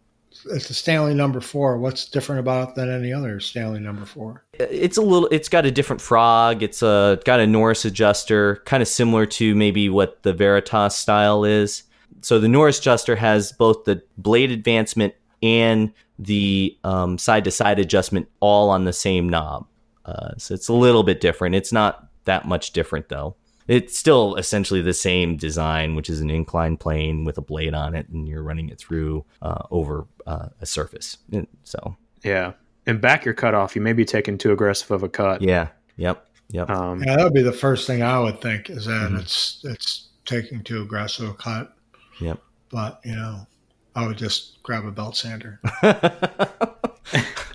[0.51, 1.77] it's a Stanley number four.
[1.77, 4.43] What's different about it than any other Stanley number four?
[4.53, 5.27] It's a little.
[5.31, 6.61] It's got a different frog.
[6.63, 11.43] It's a got a Norris adjuster, kind of similar to maybe what the Veritas style
[11.43, 11.83] is.
[12.21, 16.77] So the Norris adjuster has both the blade advancement and the
[17.17, 19.67] side to side adjustment all on the same knob.
[20.05, 21.55] Uh, so it's a little bit different.
[21.55, 23.35] It's not that much different though.
[23.67, 27.95] It's still essentially the same design, which is an inclined plane with a blade on
[27.95, 31.17] it, and you're running it through uh, over uh, a surface.
[31.63, 32.53] So yeah,
[32.85, 35.41] and back your cutoff, you may be taking too aggressive of a cut.
[35.41, 35.69] Yeah.
[35.97, 36.27] Yep.
[36.49, 36.69] Yep.
[36.69, 39.17] Um, yeah, that would be the first thing I would think is that mm-hmm.
[39.17, 41.75] it's it's taking too aggressive a cut.
[42.19, 42.39] Yep.
[42.69, 43.47] But you know,
[43.95, 45.59] I would just grab a belt sander.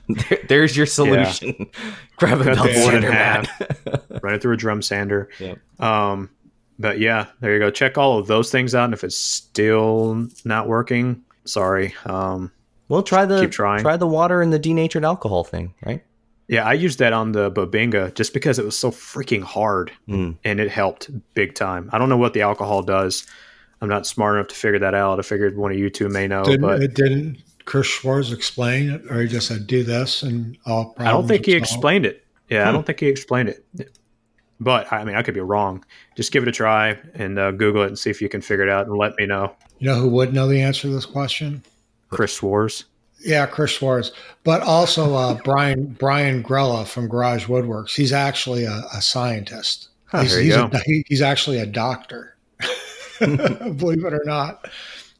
[0.09, 1.55] there, there's your solution.
[1.59, 1.65] Yeah.
[2.17, 3.09] Grab a Cut belt sander,
[4.23, 5.29] run it through a drum sander.
[5.39, 5.59] Yep.
[5.81, 6.31] Um,
[6.79, 7.71] but yeah, there you go.
[7.71, 11.95] Check all of those things out, and if it's still not working, sorry.
[12.07, 12.51] Um,
[12.89, 13.83] we'll try the keep trying.
[13.83, 16.03] Try the water and the denatured alcohol thing, right?
[16.49, 20.37] Yeah, I used that on the Bubinga just because it was so freaking hard, mm.
[20.43, 21.91] and it helped big time.
[21.93, 23.27] I don't know what the alcohol does.
[23.81, 25.19] I'm not smart enough to figure that out.
[25.19, 28.91] I figured one of you two may know, didn't, but it didn't Chris Schwarz explain
[28.91, 30.95] it, or he just said, "Do this," and all.
[30.99, 31.63] I don't think he solved?
[31.63, 32.25] explained it.
[32.49, 32.69] Yeah, hmm.
[32.69, 33.65] I don't think he explained it.
[34.59, 35.85] But I mean, I could be wrong.
[36.17, 38.65] Just give it a try and uh, Google it and see if you can figure
[38.65, 39.55] it out and let me know.
[39.79, 41.63] You know who would know the answer to this question?
[42.11, 42.85] Chris Schwarz.
[43.21, 44.13] Yeah, Chris Schwarz,
[44.45, 47.95] but also uh, Brian Brian Grella from Garage Woodworks.
[47.95, 49.89] He's actually a, a scientist.
[50.13, 52.37] Oh, he's, he's, a, he, he's actually a doctor,
[53.77, 54.69] believe it or not,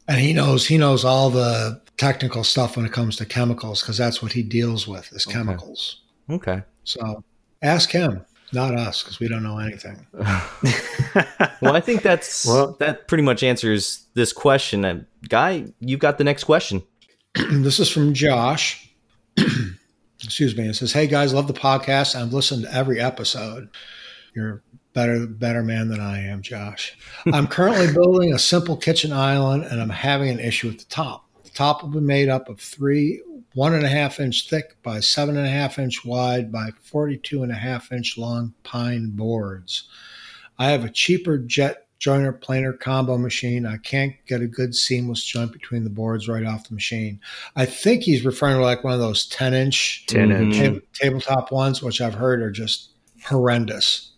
[0.07, 3.97] and he knows he knows all the technical stuff when it comes to chemicals because
[3.97, 6.01] that's what he deals with is chemicals.
[6.29, 6.63] Okay.
[6.83, 7.23] So
[7.61, 10.05] ask him, not us, because we don't know anything.
[11.61, 14.83] well, I think that's well, that pretty much answers this question.
[14.83, 16.81] Uh, Guy, you've got the next question.
[17.35, 18.91] this is from Josh.
[20.23, 20.67] Excuse me.
[20.67, 22.15] It says, "Hey guys, love the podcast.
[22.15, 23.69] I've listened to every episode.
[24.35, 26.97] You're better better man than I am, Josh.
[27.31, 31.25] I'm currently building a simple kitchen island, and I'm having an issue with the top.
[31.43, 33.21] The top will be made up of three
[33.53, 37.43] one and a half inch thick by seven and a half inch wide by 42
[37.43, 39.89] and a half inch long pine boards.
[40.57, 43.65] I have a cheaper jet joiner planer combo machine.
[43.65, 47.19] I can't get a good seamless joint between the boards right off the machine.
[47.55, 51.51] I think he's referring to like one of those 10 inch 10 inch tab- tabletop
[51.51, 52.89] ones, which I've heard are just
[53.25, 54.10] horrendous.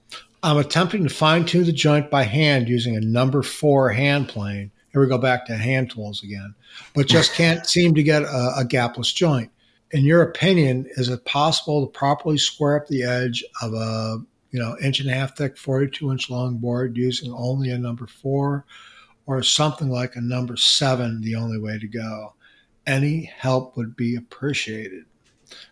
[0.43, 4.71] I'm attempting to fine tune the joint by hand using a number four hand plane.
[4.91, 6.53] Here we go back to hand tools again,
[6.93, 9.49] but just can't seem to get a, a gapless joint.
[9.91, 14.17] In your opinion, is it possible to properly square up the edge of a
[14.51, 18.06] you know inch and a half thick, 42 inch long board using only a number
[18.06, 18.65] four,
[19.25, 22.34] or something like a number seven the only way to go?
[22.86, 25.06] Any help would be appreciated.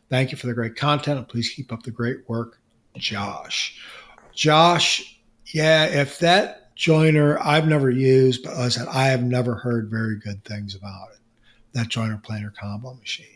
[0.10, 2.60] Thank you for the great content and please keep up the great work,
[2.96, 3.78] Josh.
[4.34, 9.89] Josh, yeah, if that joiner I've never used, but I said I have never heard
[9.89, 11.20] very good things about it.
[11.74, 13.28] That joiner planer combo machine.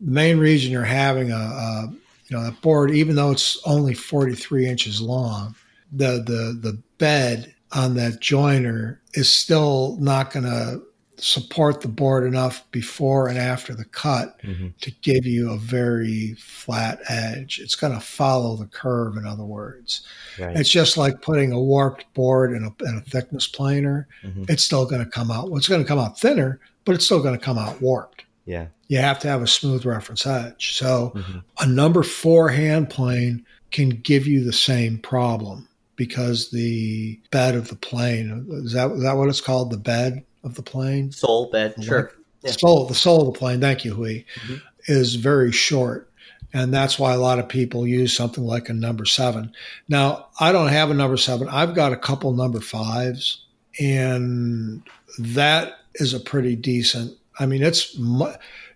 [0.00, 1.94] The main reason you're having a, a
[2.26, 5.54] you know that board, even though it's only 43 inches long,
[5.92, 10.82] the the the bed on that joiner is still not going to
[11.24, 14.68] support the board enough before and after the cut mm-hmm.
[14.82, 17.58] to give you a very flat edge.
[17.60, 20.06] It's going to follow the curve, in other words.
[20.38, 20.54] Right.
[20.54, 24.06] It's just like putting a warped board in a, in a thickness planer.
[24.22, 24.44] Mm-hmm.
[24.50, 25.48] It's still going to come out.
[25.48, 28.26] Well, it's going to come out thinner, but it's still going to come out warped.
[28.44, 28.66] Yeah.
[28.88, 30.74] You have to have a smooth reference edge.
[30.74, 31.38] So mm-hmm.
[31.58, 37.68] a number four hand plane can give you the same problem because the bed of
[37.68, 41.10] the plane is that is that what it's called the bed of the plane.
[41.12, 42.12] Sole bed, sure.
[42.42, 42.52] Yeah.
[42.52, 44.56] Sole, the sole of the plane, thank you, Huy, mm-hmm.
[44.86, 46.10] is very short.
[46.52, 49.52] And that's why a lot of people use something like a number seven.
[49.88, 51.48] Now, I don't have a number seven.
[51.48, 53.44] I've got a couple number fives,
[53.80, 54.82] and
[55.18, 57.18] that is a pretty decent.
[57.40, 57.98] I mean, it's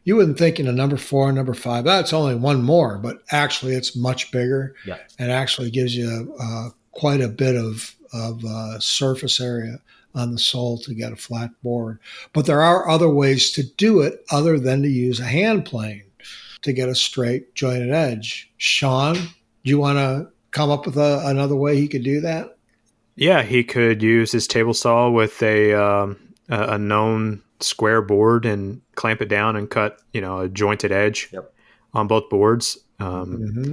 [0.08, 3.74] you wouldn't think in a number four, number five, that's only one more, but actually
[3.74, 4.96] it's much bigger yeah.
[5.18, 9.80] and actually gives you uh, quite a bit of, of uh, surface area
[10.14, 11.98] on the sole to get a flat board.
[12.32, 16.04] But there are other ways to do it other than to use a hand plane
[16.62, 18.50] to get a straight jointed edge.
[18.56, 19.30] Sean, do
[19.64, 22.56] you want to come up with a, another way he could do that?
[23.16, 26.16] Yeah, he could use his table saw with a um,
[26.48, 31.28] a known square board and clamp it down and cut you know a jointed edge
[31.32, 31.52] yep.
[31.94, 32.78] on both boards.
[33.00, 33.70] Um, mm-hmm.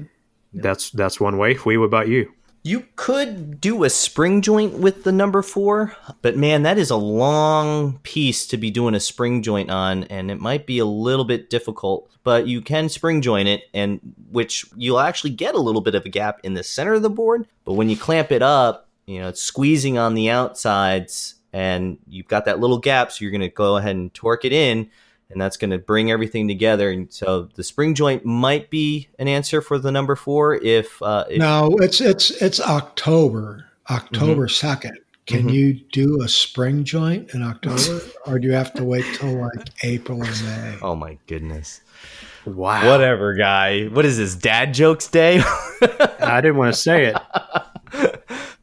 [0.54, 0.64] yep.
[0.64, 1.54] That's that's one way.
[1.54, 2.32] Hui, what about you?
[2.66, 6.96] You could do a spring joint with the number four, but man, that is a
[6.96, 11.26] long piece to be doing a spring joint on, and it might be a little
[11.26, 12.10] bit difficult.
[12.24, 14.00] But you can spring joint it, and
[14.32, 17.10] which you'll actually get a little bit of a gap in the center of the
[17.12, 17.48] board.
[17.66, 22.28] But when you clamp it up, you know, it's squeezing on the outsides, and you've
[22.28, 24.90] got that little gap, so you're going to go ahead and torque it in
[25.30, 26.90] and that's going to bring everything together.
[26.90, 30.56] And so the spring joint might be an answer for the number four.
[30.56, 34.96] If, uh, if no, it's it's it's October, October 2nd mm-hmm.
[35.26, 35.50] Can mm-hmm.
[35.50, 39.70] you do a spring joint in October, or do you have to wait till like
[39.82, 40.78] April or May?
[40.84, 41.82] Oh my goodness!
[42.46, 42.88] Wow.
[42.92, 43.86] Whatever, guy.
[43.86, 44.36] What is this?
[44.36, 45.42] Dad jokes day?
[46.20, 47.16] I didn't want to say it.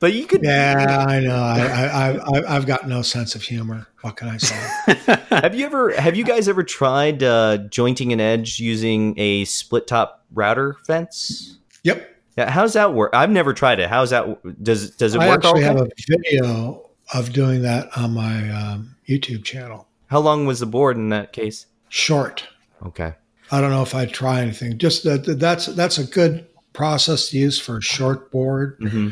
[0.02, 0.42] But you could.
[0.42, 1.36] Yeah, I know.
[1.36, 3.86] I, I, I've got no sense of humor.
[4.00, 4.96] What can I say?
[5.30, 5.92] have you ever?
[5.92, 11.56] Have you guys ever tried uh, jointing an edge using a split top router fence?
[11.84, 12.16] Yep.
[12.36, 12.50] Yeah.
[12.50, 13.12] How's that work?
[13.14, 13.88] I've never tried it.
[13.88, 14.26] How's that?
[14.60, 15.44] Does does it I work?
[15.44, 19.86] I actually have a video of doing that on my um, YouTube channel.
[20.08, 21.66] How long was the board in that case?
[21.90, 22.48] Short.
[22.84, 23.14] Okay.
[23.52, 24.78] I don't know if I'd try anything.
[24.78, 28.80] Just that that's that's a good process to use for a short board.
[28.80, 29.10] Mm-hmm.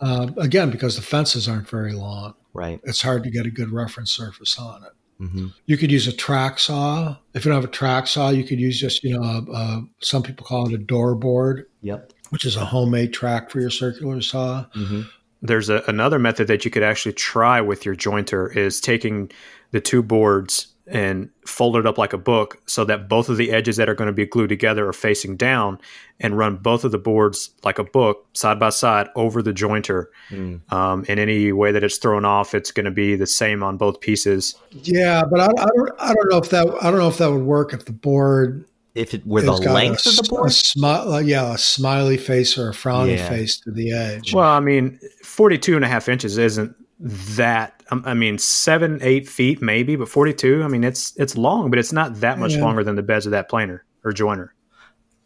[0.00, 2.34] Uh, again, because the fences aren't very long.
[2.52, 2.80] Right.
[2.84, 4.92] It's hard to get a good reference surface on it.
[5.22, 5.48] Mm-hmm.
[5.66, 7.16] You could use a track saw.
[7.34, 9.84] If you don't have a track saw, you could use just, you know, a, a,
[10.00, 11.66] some people call it a door board.
[11.82, 12.12] Yep.
[12.30, 14.66] Which is a homemade track for your circular saw.
[14.76, 15.02] Mm-hmm.
[15.42, 19.30] There's a, another method that you could actually try with your jointer is taking
[19.70, 23.50] the two boards and fold it up like a book so that both of the
[23.52, 25.78] edges that are going to be glued together are facing down
[26.20, 30.06] and run both of the boards like a book side by side over the jointer.
[30.30, 30.60] Mm.
[30.72, 33.76] Um, in any way that it's thrown off, it's going to be the same on
[33.76, 34.54] both pieces.
[34.70, 37.30] Yeah, but I, I, don't, I don't know if that I don't know if that
[37.30, 40.46] would work if the board if it were the length a, of the board?
[40.46, 43.28] A smi- yeah, a smiley face or a frowny yeah.
[43.28, 44.34] face to the edge.
[44.34, 49.62] Well, I mean, 42 and a half inches isn't that I mean seven eight feet
[49.62, 50.62] maybe, but forty two.
[50.62, 52.62] I mean it's it's long, but it's not that much yeah.
[52.62, 54.54] longer than the beds of that planer or joiner.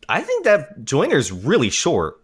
[0.08, 2.22] I think that joiner's really short.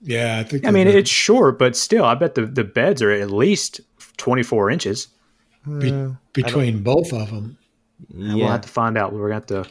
[0.00, 0.66] Yeah, I think.
[0.66, 0.94] I mean good.
[0.94, 3.80] it's short, but still, I bet the the beds are at least
[4.16, 5.08] twenty four inches
[5.78, 7.58] Be- uh, between both of them.
[8.08, 8.34] Yeah.
[8.34, 9.12] We'll have to find out.
[9.12, 9.70] We're going to have to.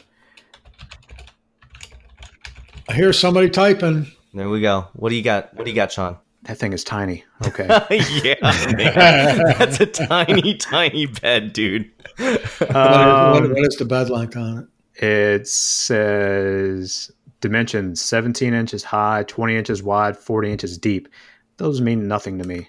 [2.88, 4.10] I hear somebody typing.
[4.34, 4.88] There we go.
[4.92, 5.54] What do you got?
[5.54, 6.18] What do you got, Sean?
[6.42, 7.24] That thing is tiny.
[7.46, 7.66] Okay.
[8.22, 11.90] yeah, that's a tiny, tiny bed, dude.
[12.20, 15.04] Um, what, what is the bed length on it?
[15.04, 21.08] It says dimensions 17 inches high, 20 inches wide, 40 inches deep.
[21.56, 22.68] Those mean nothing to me.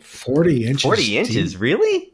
[0.00, 0.82] 40 inches.
[0.82, 1.60] 40 inches, deep?
[1.60, 2.12] really?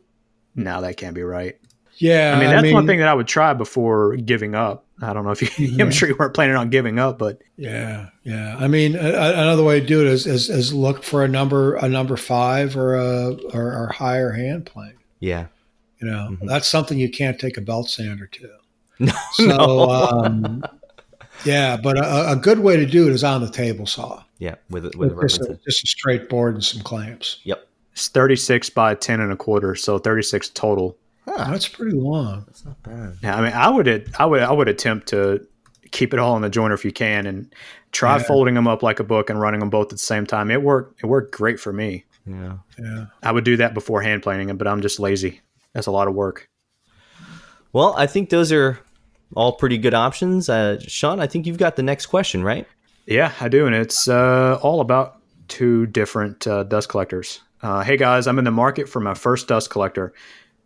[0.55, 1.59] No, that can't be right.
[1.97, 2.35] Yeah.
[2.37, 4.87] I mean, that's I mean, one thing that I would try before giving up.
[5.01, 5.85] I don't know if you, yeah.
[5.85, 8.57] I'm sure you weren't planning on giving up, but yeah, yeah.
[8.59, 11.89] I mean, another way to do it is, is, is look for a number, a
[11.89, 14.95] number five or a, or, or higher hand plane.
[15.21, 15.47] Yeah.
[16.01, 16.47] You know, mm-hmm.
[16.47, 18.51] that's something you can't take a belt sander to.
[19.01, 19.91] No, so, no.
[19.91, 20.65] um,
[21.45, 24.25] yeah, but a, a, good way to do it is on the table saw.
[24.39, 24.57] Yeah.
[24.71, 27.39] With, with, with just, a, just a straight board and some clamps.
[27.45, 27.65] Yep.
[27.93, 29.77] It's 36 by 10 and a quarter.
[29.77, 30.97] So 36 total.
[31.29, 32.45] Huh, that's pretty long.
[32.47, 33.19] That's not bad.
[33.23, 35.47] Yeah, I mean, I would, I would, I would attempt to
[35.91, 37.53] keep it all in the jointer if you can, and
[37.93, 38.23] try yeah.
[38.23, 40.51] folding them up like a book and running them both at the same time.
[40.51, 41.03] It worked.
[41.03, 42.05] It worked great for me.
[42.27, 43.07] Yeah, yeah.
[43.23, 45.43] I would do that before hand planing it, but I'm just lazy.
[45.75, 46.49] That's a lot of work.
[47.75, 48.79] Well, I think those are
[49.37, 50.49] all pretty good options.
[50.49, 52.67] Uh, Sean, I think you've got the next question, right?
[53.07, 57.41] Yeah, I do, and it's uh, all about two different uh, dust collectors.
[57.63, 60.15] Uh, hey guys, I'm in the market for my first dust collector.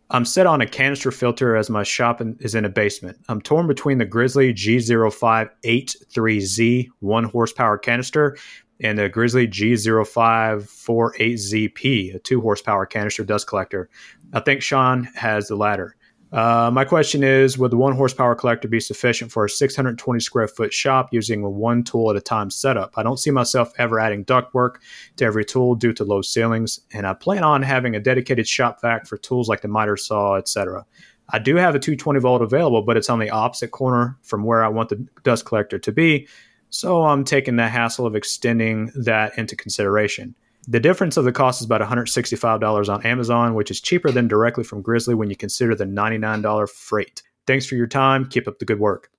[0.09, 3.17] I'm set on a canister filter as my shop is in a basement.
[3.29, 8.37] I'm torn between the Grizzly G0583Z 1 horsepower canister
[8.81, 13.89] and the Grizzly G0548ZP, a 2 horsepower canister dust collector.
[14.33, 15.95] I think Sean has the latter.
[16.33, 20.47] Uh, my question is Would the one horsepower collector be sufficient for a 620 square
[20.47, 22.93] foot shop using a one tool at a time setup?
[22.97, 24.77] I don't see myself ever adding ductwork
[25.17, 28.81] to every tool due to low ceilings, and I plan on having a dedicated shop
[28.81, 30.87] vac for tools like the miter saw, etc.
[31.29, 34.63] I do have a 220 volt available, but it's on the opposite corner from where
[34.63, 36.27] I want the dust collector to be,
[36.71, 40.33] so I'm taking the hassle of extending that into consideration.
[40.67, 44.63] The difference of the cost is about $165 on Amazon, which is cheaper than directly
[44.63, 47.21] from Grizzly when you consider the $99 freight.
[47.45, 48.25] Thanks for your time.
[48.29, 49.09] Keep up the good work.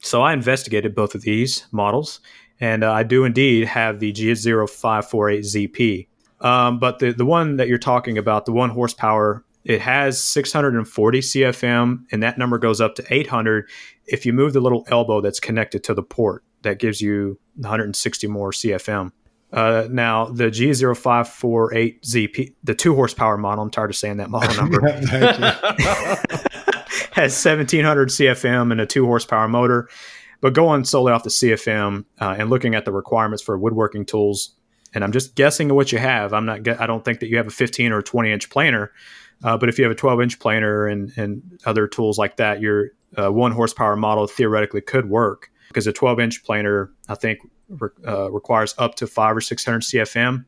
[0.00, 2.20] So I investigated both of these models,
[2.60, 6.08] and uh, I do indeed have the G0548ZP.
[6.40, 11.20] Um, but the, the one that you're talking about, the one horsepower, it has 640
[11.20, 13.68] CFM, and that number goes up to 800
[14.06, 16.44] if you move the little elbow that's connected to the port.
[16.62, 19.12] That gives you 160 more CFM.
[19.52, 24.80] Uh, now the G0548ZP, the two horsepower model, I'm tired of saying that model number,
[27.12, 29.88] has 1700 CFM and a two horsepower motor.
[30.40, 34.54] But going solely off the CFM uh, and looking at the requirements for woodworking tools,
[34.94, 36.32] and I'm just guessing what you have.
[36.32, 36.68] I'm not.
[36.80, 38.92] I don't think that you have a 15 or 20 inch planer,
[39.42, 42.60] uh, but if you have a 12 inch planer and and other tools like that,
[42.60, 47.38] your uh, one horsepower model theoretically could work because a 12 inch planer, I think,
[47.68, 50.44] re- uh, requires up to five or 600 CFM.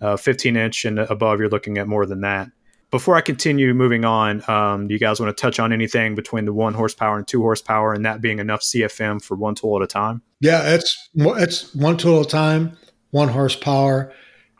[0.00, 2.50] Uh, 15 inch and above, you're looking at more than that.
[2.90, 6.44] Before I continue moving on, um, do you guys want to touch on anything between
[6.44, 9.82] the one horsepower and two horsepower, and that being enough CFM for one tool at
[9.82, 10.22] a time?
[10.40, 12.76] Yeah, it's it's one tool at a time.
[13.10, 14.12] One horsepower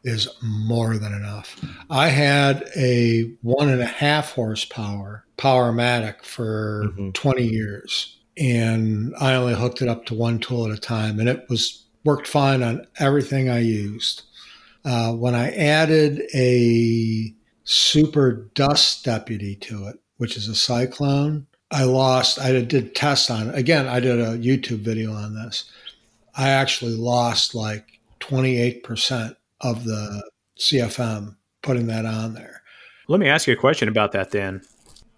[0.05, 1.61] is more than enough.
[1.88, 7.11] I had a one and a half horsepower Powermatic for mm-hmm.
[7.11, 11.29] 20 years and I only hooked it up to one tool at a time, and
[11.29, 14.22] it was worked fine on everything I used.
[14.83, 21.85] Uh, when I added a super dust deputy to it, which is a cyclone, I
[21.85, 22.40] lost.
[22.40, 23.55] I did tests on it.
[23.55, 25.70] Again, I did a YouTube video on this.
[26.35, 32.62] I actually lost like 28% of the CFM putting that on there.
[33.09, 34.62] Let me ask you a question about that then.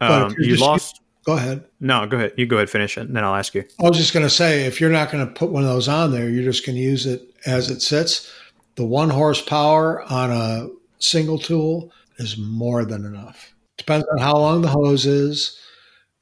[0.01, 1.65] Um, you lost Go ahead.
[1.81, 2.33] No, go ahead.
[2.37, 3.65] You go ahead, finish it, and then I'll ask you.
[3.81, 5.89] I was just going to say, if you're not going to put one of those
[5.89, 8.33] on there, you're just going to use it as it sits.
[8.75, 10.69] The one horsepower on a
[10.99, 13.55] single tool is more than enough.
[13.77, 15.59] Depends on how long the hose is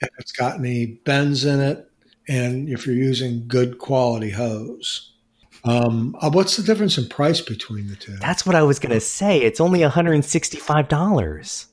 [0.00, 1.90] if it's got any bends in it,
[2.28, 5.12] and if you're using good quality hose.
[5.64, 8.16] Um, uh, what's the difference in price between the two?
[8.16, 9.42] That's what I was going to say.
[9.42, 11.66] It's only $165.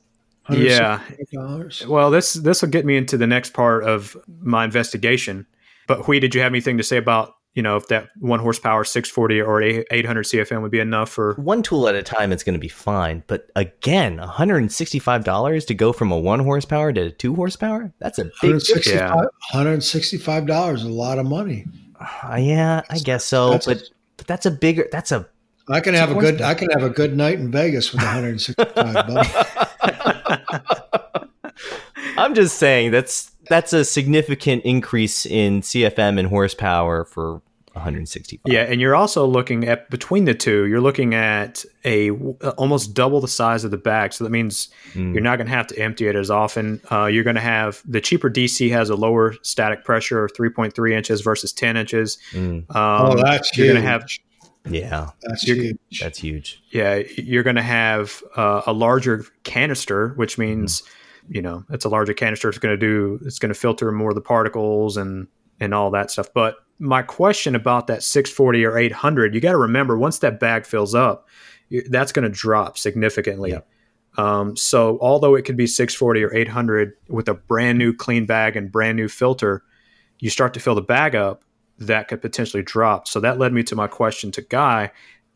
[0.50, 1.00] Yeah.
[1.32, 1.86] $165?
[1.86, 5.46] Well, this this will get me into the next part of my investigation.
[5.86, 8.84] But Huy, did you have anything to say about you know if that one horsepower
[8.84, 11.34] 640 or 800 CFM would be enough for?
[11.34, 13.24] One tool at a time, it's going to be fine.
[13.26, 17.92] But again, $165 to go from a one horsepower to a two horsepower?
[17.98, 18.86] That's a big difference.
[18.88, 21.66] $165, $165 is a lot of money.
[22.00, 23.50] Uh, yeah, I guess so.
[23.50, 23.82] That's a- but
[24.18, 24.86] but that's a bigger.
[24.92, 25.28] That's a
[25.70, 26.40] I can have a good.
[26.40, 29.74] I can have a good night in Vegas with 165 bucks.
[32.18, 37.40] I'm just saying that's that's a significant increase in CFM and horsepower for
[37.72, 38.40] 165.
[38.52, 40.66] Yeah, and you're also looking at between the two.
[40.66, 42.10] You're looking at a
[42.58, 45.12] almost double the size of the bag, so that means Mm.
[45.14, 46.80] you're not going to have to empty it as often.
[46.90, 50.92] Uh, you're going to have the cheaper DC has a lower static pressure of 3.3
[50.92, 52.18] inches versus 10 inches.
[52.32, 52.40] Mm.
[52.40, 53.74] Um, oh, that's you're huge.
[53.74, 54.04] going to have
[54.68, 55.76] Yeah, that's huge.
[56.00, 56.60] that's huge.
[56.70, 60.82] yeah, you're going to have uh, a larger canister, which means
[61.28, 62.48] you know it's a larger canister.
[62.48, 65.28] It's going to do it's going to filter more of the particles and
[65.60, 66.28] and all that stuff.
[66.34, 70.64] But my question about that 640 or 800, you got to remember once that bag
[70.64, 71.28] fills up,
[71.88, 73.50] that's going to drop significantly.
[73.50, 73.68] Yep.
[74.16, 78.56] Um, so although it could be 640 or 800 with a brand new clean bag
[78.56, 79.62] and brand new filter,
[80.18, 81.44] you start to fill the bag up,
[81.78, 83.06] that could potentially drop.
[83.06, 84.90] So that led me to my question to Guy.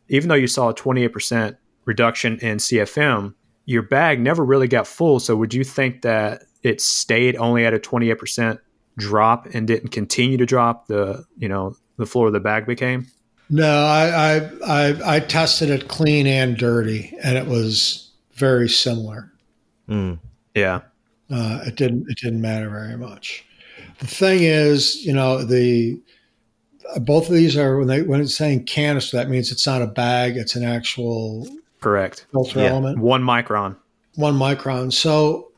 [0.09, 3.33] Even though you saw a 28% reduction in CFM,
[3.65, 5.19] your bag never really got full.
[5.19, 8.59] So would you think that it stayed only at a 28%
[8.97, 13.07] drop and didn't continue to drop the, you know, the floor of the bag became?
[13.49, 19.31] No, I, I I I tested it clean and dirty, and it was very similar.
[19.87, 20.19] Mm.
[20.55, 20.81] Yeah.
[21.29, 23.45] Uh, it didn't it didn't matter very much.
[23.99, 26.01] The thing is, you know, the
[27.01, 29.87] both of these are when they when it's saying canister, that means it's not a
[29.87, 31.47] bag; it's an actual
[31.83, 32.25] Correct.
[32.31, 32.69] filter Yeah.
[32.69, 32.97] element.
[32.99, 33.75] One micron.
[34.15, 34.93] one micron.
[34.93, 35.51] So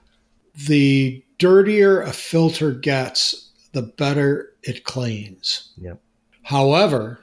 [0.68, 5.72] the dirtier a filter gets, the better it cleans.
[5.78, 6.00] Yep.
[6.44, 7.20] However,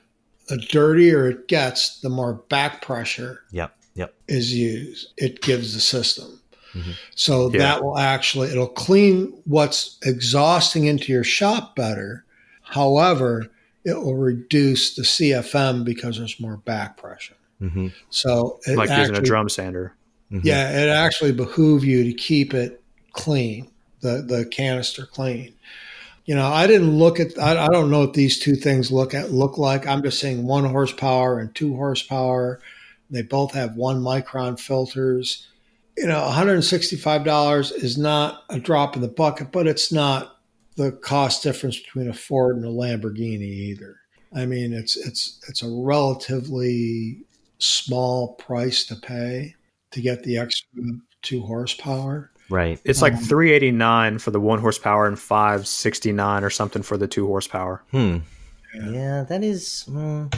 [0.49, 3.75] the dirtier it gets, the more back pressure Yep.
[3.95, 4.15] Yep.
[4.29, 5.09] is used.
[5.17, 6.41] It gives the system.
[6.75, 6.95] Mhm.
[7.15, 7.59] So Yeah.
[7.61, 12.25] that will actually it'll clean what's exhausting into your shop better.
[12.63, 13.49] However,
[13.85, 17.35] it will reduce the CFM because there's more back pressure.
[17.69, 19.95] Hmm So it like using a drum sander.
[20.31, 22.83] yeah, it actually behoove you to keep it
[23.13, 25.55] clean, the the canister clean.
[26.25, 27.39] You know, I didn't look at.
[27.39, 29.87] I, I don't know what these two things look at look like.
[29.87, 32.61] I'm just saying one horsepower and two horsepower.
[33.11, 35.49] They both have one micron filters.
[35.97, 40.39] You know, 165 dollars is not a drop in the bucket, but it's not
[40.77, 43.97] the cost difference between a Ford and a Lamborghini either.
[44.35, 47.25] I mean, it's it's it's a relatively
[47.63, 49.55] small price to pay
[49.93, 50.69] to get the extra
[51.23, 52.31] two horsepower.
[52.51, 52.81] Right.
[52.85, 57.27] It's like Um, 389 for the one horsepower and 569 or something for the two
[57.27, 57.83] horsepower.
[57.93, 58.19] Hmm.
[58.75, 58.91] Yeah.
[58.91, 59.85] Yeah, that is.
[59.89, 60.35] mm,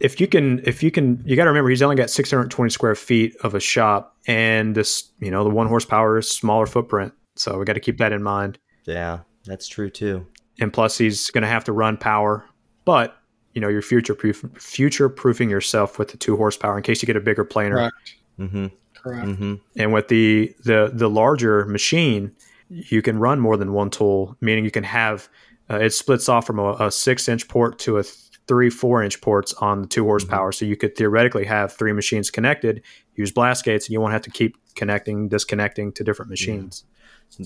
[0.00, 2.94] If you can, if you can, you got to remember he's only got 620 square
[2.94, 7.12] feet of a shop, and this, you know, the one horsepower is smaller footprint.
[7.36, 8.58] So we got to keep that in mind.
[8.86, 10.26] yeah, that's true too.
[10.60, 12.44] And plus, he's going to have to run power,
[12.84, 13.16] but
[13.54, 17.06] you know, you're future proof, future proofing yourself with the two horsepower in case you
[17.06, 17.76] get a bigger planer.
[17.76, 18.14] Correct.
[18.38, 18.66] Mm-hmm.
[18.94, 19.26] Correct.
[19.26, 19.54] Mm-hmm.
[19.76, 22.32] And with the the the larger machine,
[22.68, 25.28] you can run more than one tool, meaning you can have
[25.70, 28.02] uh, it splits off from a, a six inch port to a
[28.46, 30.52] three four inch ports on the two horsepower.
[30.52, 32.82] So you could theoretically have three machines connected,
[33.14, 36.84] use blast gates, and you won't have to keep connecting, disconnecting to different machines.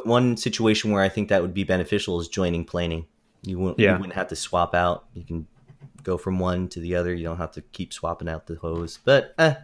[0.05, 3.07] One situation where I think that would be beneficial is joining planing.
[3.43, 3.93] You wouldn't, Yeah.
[3.93, 5.05] you wouldn't have to swap out.
[5.15, 5.47] You can
[6.03, 7.15] go from one to the other.
[7.15, 8.99] You don't have to keep swapping out the hose.
[9.05, 9.55] But, eh,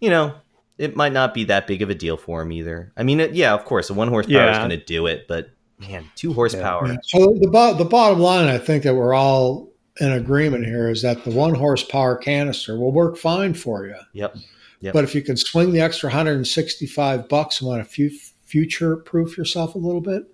[0.00, 0.34] you know,
[0.78, 2.92] it might not be that big of a deal for him either.
[2.96, 5.50] I mean, it, yeah, of course, a one horsepower is going to do it, but
[5.78, 6.88] man, two horsepower.
[6.88, 6.96] Yeah.
[7.04, 11.02] So the bo- the bottom line, I think that we're all in agreement here, is
[11.02, 13.96] that the one horsepower canister will work fine for you.
[14.12, 14.36] Yep.
[14.80, 14.94] Yep.
[14.94, 19.36] But if you can swing the extra 165 bucks and want to fu- future proof
[19.36, 20.24] yourself a little bit,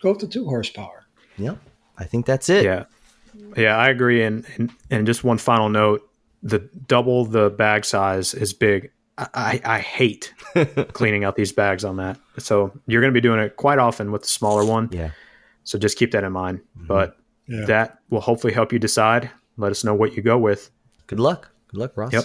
[0.00, 1.04] go with the two horsepower.
[1.38, 1.58] Yep.
[1.96, 2.64] I think that's it.
[2.64, 2.84] Yeah,
[3.56, 4.22] yeah, I agree.
[4.22, 6.08] And, and and just one final note:
[6.42, 8.90] the double the bag size is big.
[9.18, 10.32] I, I, I hate
[10.94, 12.18] cleaning out these bags on that.
[12.38, 14.88] So you're going to be doing it quite often with the smaller one.
[14.90, 15.10] Yeah.
[15.64, 16.60] So just keep that in mind.
[16.76, 16.86] Mm-hmm.
[16.86, 17.16] But
[17.46, 17.66] Yeah.
[17.66, 19.30] that will hopefully help you decide.
[19.58, 20.70] Let us know what you go with.
[21.06, 21.50] Good luck.
[21.68, 22.12] Good luck, Ross.
[22.12, 22.24] Yep.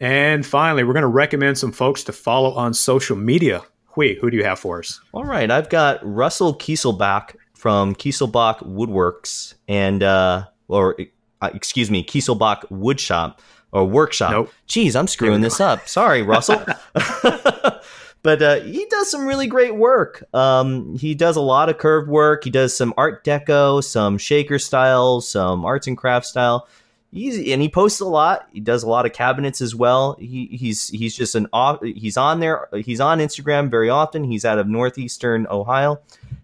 [0.00, 3.62] And finally, we're going to recommend some folks to follow on social media.
[3.94, 5.00] Huy, who do you have for us?
[5.12, 10.96] All right, I've got Russell Kieselbach from Kieselbach Woodworks and uh, or
[11.42, 13.38] uh, excuse me, Kieselbach Woodshop
[13.72, 14.30] or Workshop.
[14.30, 14.52] Nope.
[14.66, 15.88] Geez, I'm screwing this up.
[15.88, 16.64] Sorry, Russell.
[18.22, 20.24] but uh, he does some really great work.
[20.32, 22.44] Um, he does a lot of curved work.
[22.44, 26.68] He does some Art Deco, some Shaker style, some arts and crafts style.
[27.10, 28.48] He's, and he posts a lot.
[28.52, 30.16] He does a lot of cabinets as well.
[30.18, 31.82] He, he's he's just an off.
[31.82, 32.68] He's on there.
[32.84, 34.24] He's on Instagram very often.
[34.24, 36.00] He's out of northeastern Ohio,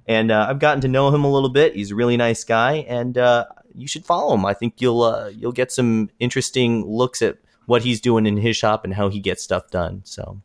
[0.07, 1.75] and uh, I've gotten to know him a little bit.
[1.75, 3.45] He's a really nice guy, and uh,
[3.75, 4.47] you should follow him.
[4.47, 7.37] I think you'll uh, you'll get some interesting looks at
[7.67, 10.01] what he's doing in his shop and how he gets stuff done.
[10.05, 10.41] So,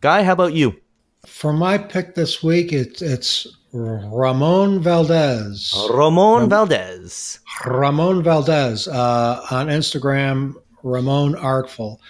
[0.00, 0.80] Guy, how about you?
[1.24, 5.74] For my pick this week, it's it's Ramon Valdez.
[5.90, 7.40] Ramon Valdez.
[7.64, 10.54] Ramon Valdez uh, on Instagram.
[10.82, 12.00] Ramon Artful.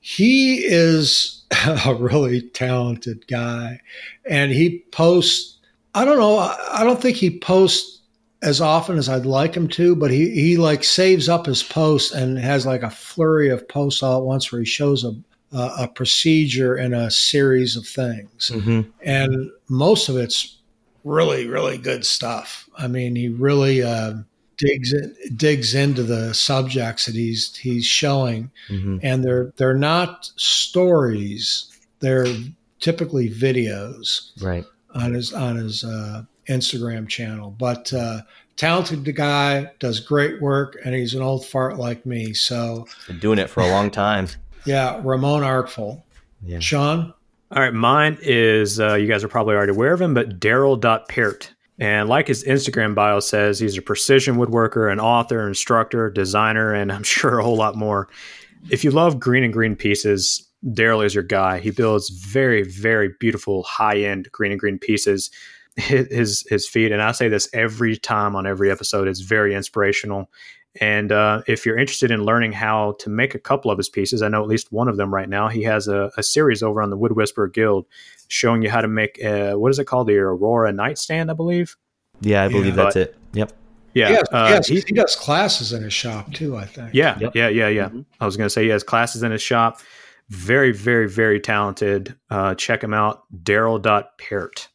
[0.00, 1.44] He is
[1.86, 3.80] a really talented guy,
[4.28, 5.58] and he posts.
[5.94, 6.38] I don't know.
[6.38, 8.00] I don't think he posts
[8.42, 12.12] as often as I'd like him to, but he he like saves up his posts
[12.12, 15.14] and has like a flurry of posts all at once where he shows a
[15.52, 18.90] a, a procedure and a series of things, Mm-hmm.
[19.02, 20.57] and most of it's
[21.04, 22.68] really really good stuff.
[22.76, 24.14] I mean, he really uh,
[24.56, 28.98] digs in, digs into the subjects that he's he's showing, Mm-hmm.
[29.02, 31.70] and they're they're not stories;
[32.00, 32.26] they're
[32.80, 34.64] typically videos Right.
[34.94, 37.54] on his on his uh, Instagram channel.
[37.58, 38.22] But uh,
[38.56, 42.32] talented guy, does great work, and he's an old fart like me.
[42.34, 44.28] So Been doing it for a long time.
[44.64, 46.04] yeah, Ramon Artful.
[46.44, 46.60] Yeah.
[46.60, 47.12] Sean,
[47.50, 51.54] All right, mine is uh, you guys are probably already aware of him, but Darrell.Peart.
[51.78, 56.92] And like his Instagram bio says, he's a precision woodworker, an author, instructor, designer, and
[56.92, 58.08] I'm sure a whole lot more.
[58.70, 61.60] If you love Greene and Greene pieces, Darrell is your guy.
[61.60, 65.30] He builds very, very beautiful high end Greene and Greene pieces.
[65.76, 70.28] His, his feed, and I say this every time on every episode, is very inspirational.
[70.80, 74.22] And uh, if you're interested in learning how to make a couple of his pieces,
[74.22, 75.48] I know at least one of them right now.
[75.48, 77.86] He has a, a series over on the Wood Whisperer Guild
[78.28, 80.06] showing you how to make a, what is it called?
[80.08, 81.76] The Aurora nightstand, I believe.
[82.20, 82.84] Yeah, I believe Yeah.
[82.84, 83.16] that's it.
[83.32, 83.52] Yep.
[83.94, 86.56] Yeah, he, has, uh, he, has- he- he does classes in his shop too.
[86.56, 86.90] I think.
[86.92, 87.32] yeah, Yep.
[87.34, 87.88] yeah, yeah, yeah.
[87.88, 88.04] Mhm.
[88.20, 89.80] I was going to say he has classes in his shop.
[90.28, 92.14] Very, very, very talented.
[92.30, 94.68] Uh, check him out, Darrell Darrell.Peart.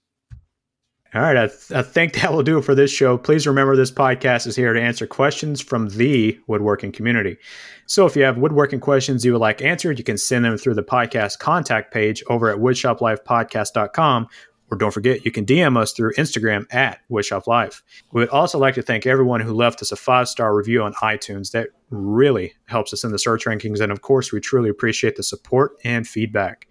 [1.15, 3.19] All right, I, th- I think that will do it for this show.
[3.19, 7.37] Please remember this podcast is here to answer questions from the woodworking community.
[7.85, 10.73] So if you have woodworking questions you would like answered, you can send them through
[10.73, 14.27] the podcast contact page over at woodshoplifepodcast.com.
[14.71, 17.83] Or don't forget, you can DM us through Instagram at woodshoplife.
[18.11, 20.93] We would also like to thank everyone who left us a five star review on
[20.95, 21.51] iTunes.
[21.51, 23.81] That really helps us in the search rankings.
[23.81, 26.67] And of course, we truly appreciate the support and feedback.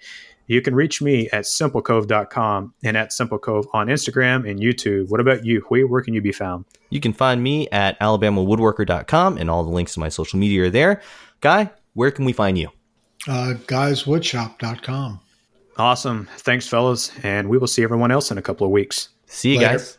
[0.47, 5.09] You can reach me at simplecove.com and at simplecove on Instagram and YouTube.
[5.09, 5.62] What about you?
[5.62, 6.64] Huy, where can you be found?
[6.90, 10.70] You can find me at alabamawoodworker.com and all the links to my social media are
[10.70, 11.01] there.
[11.40, 12.68] Guy, where can we find you?
[13.28, 15.20] Uh, guyswoodshop.com.
[15.78, 16.28] Awesome.
[16.38, 17.12] Thanks, fellas.
[17.22, 19.09] And we will see everyone else in a couple of weeks.
[19.26, 19.70] See you Later.
[19.70, 19.99] guys.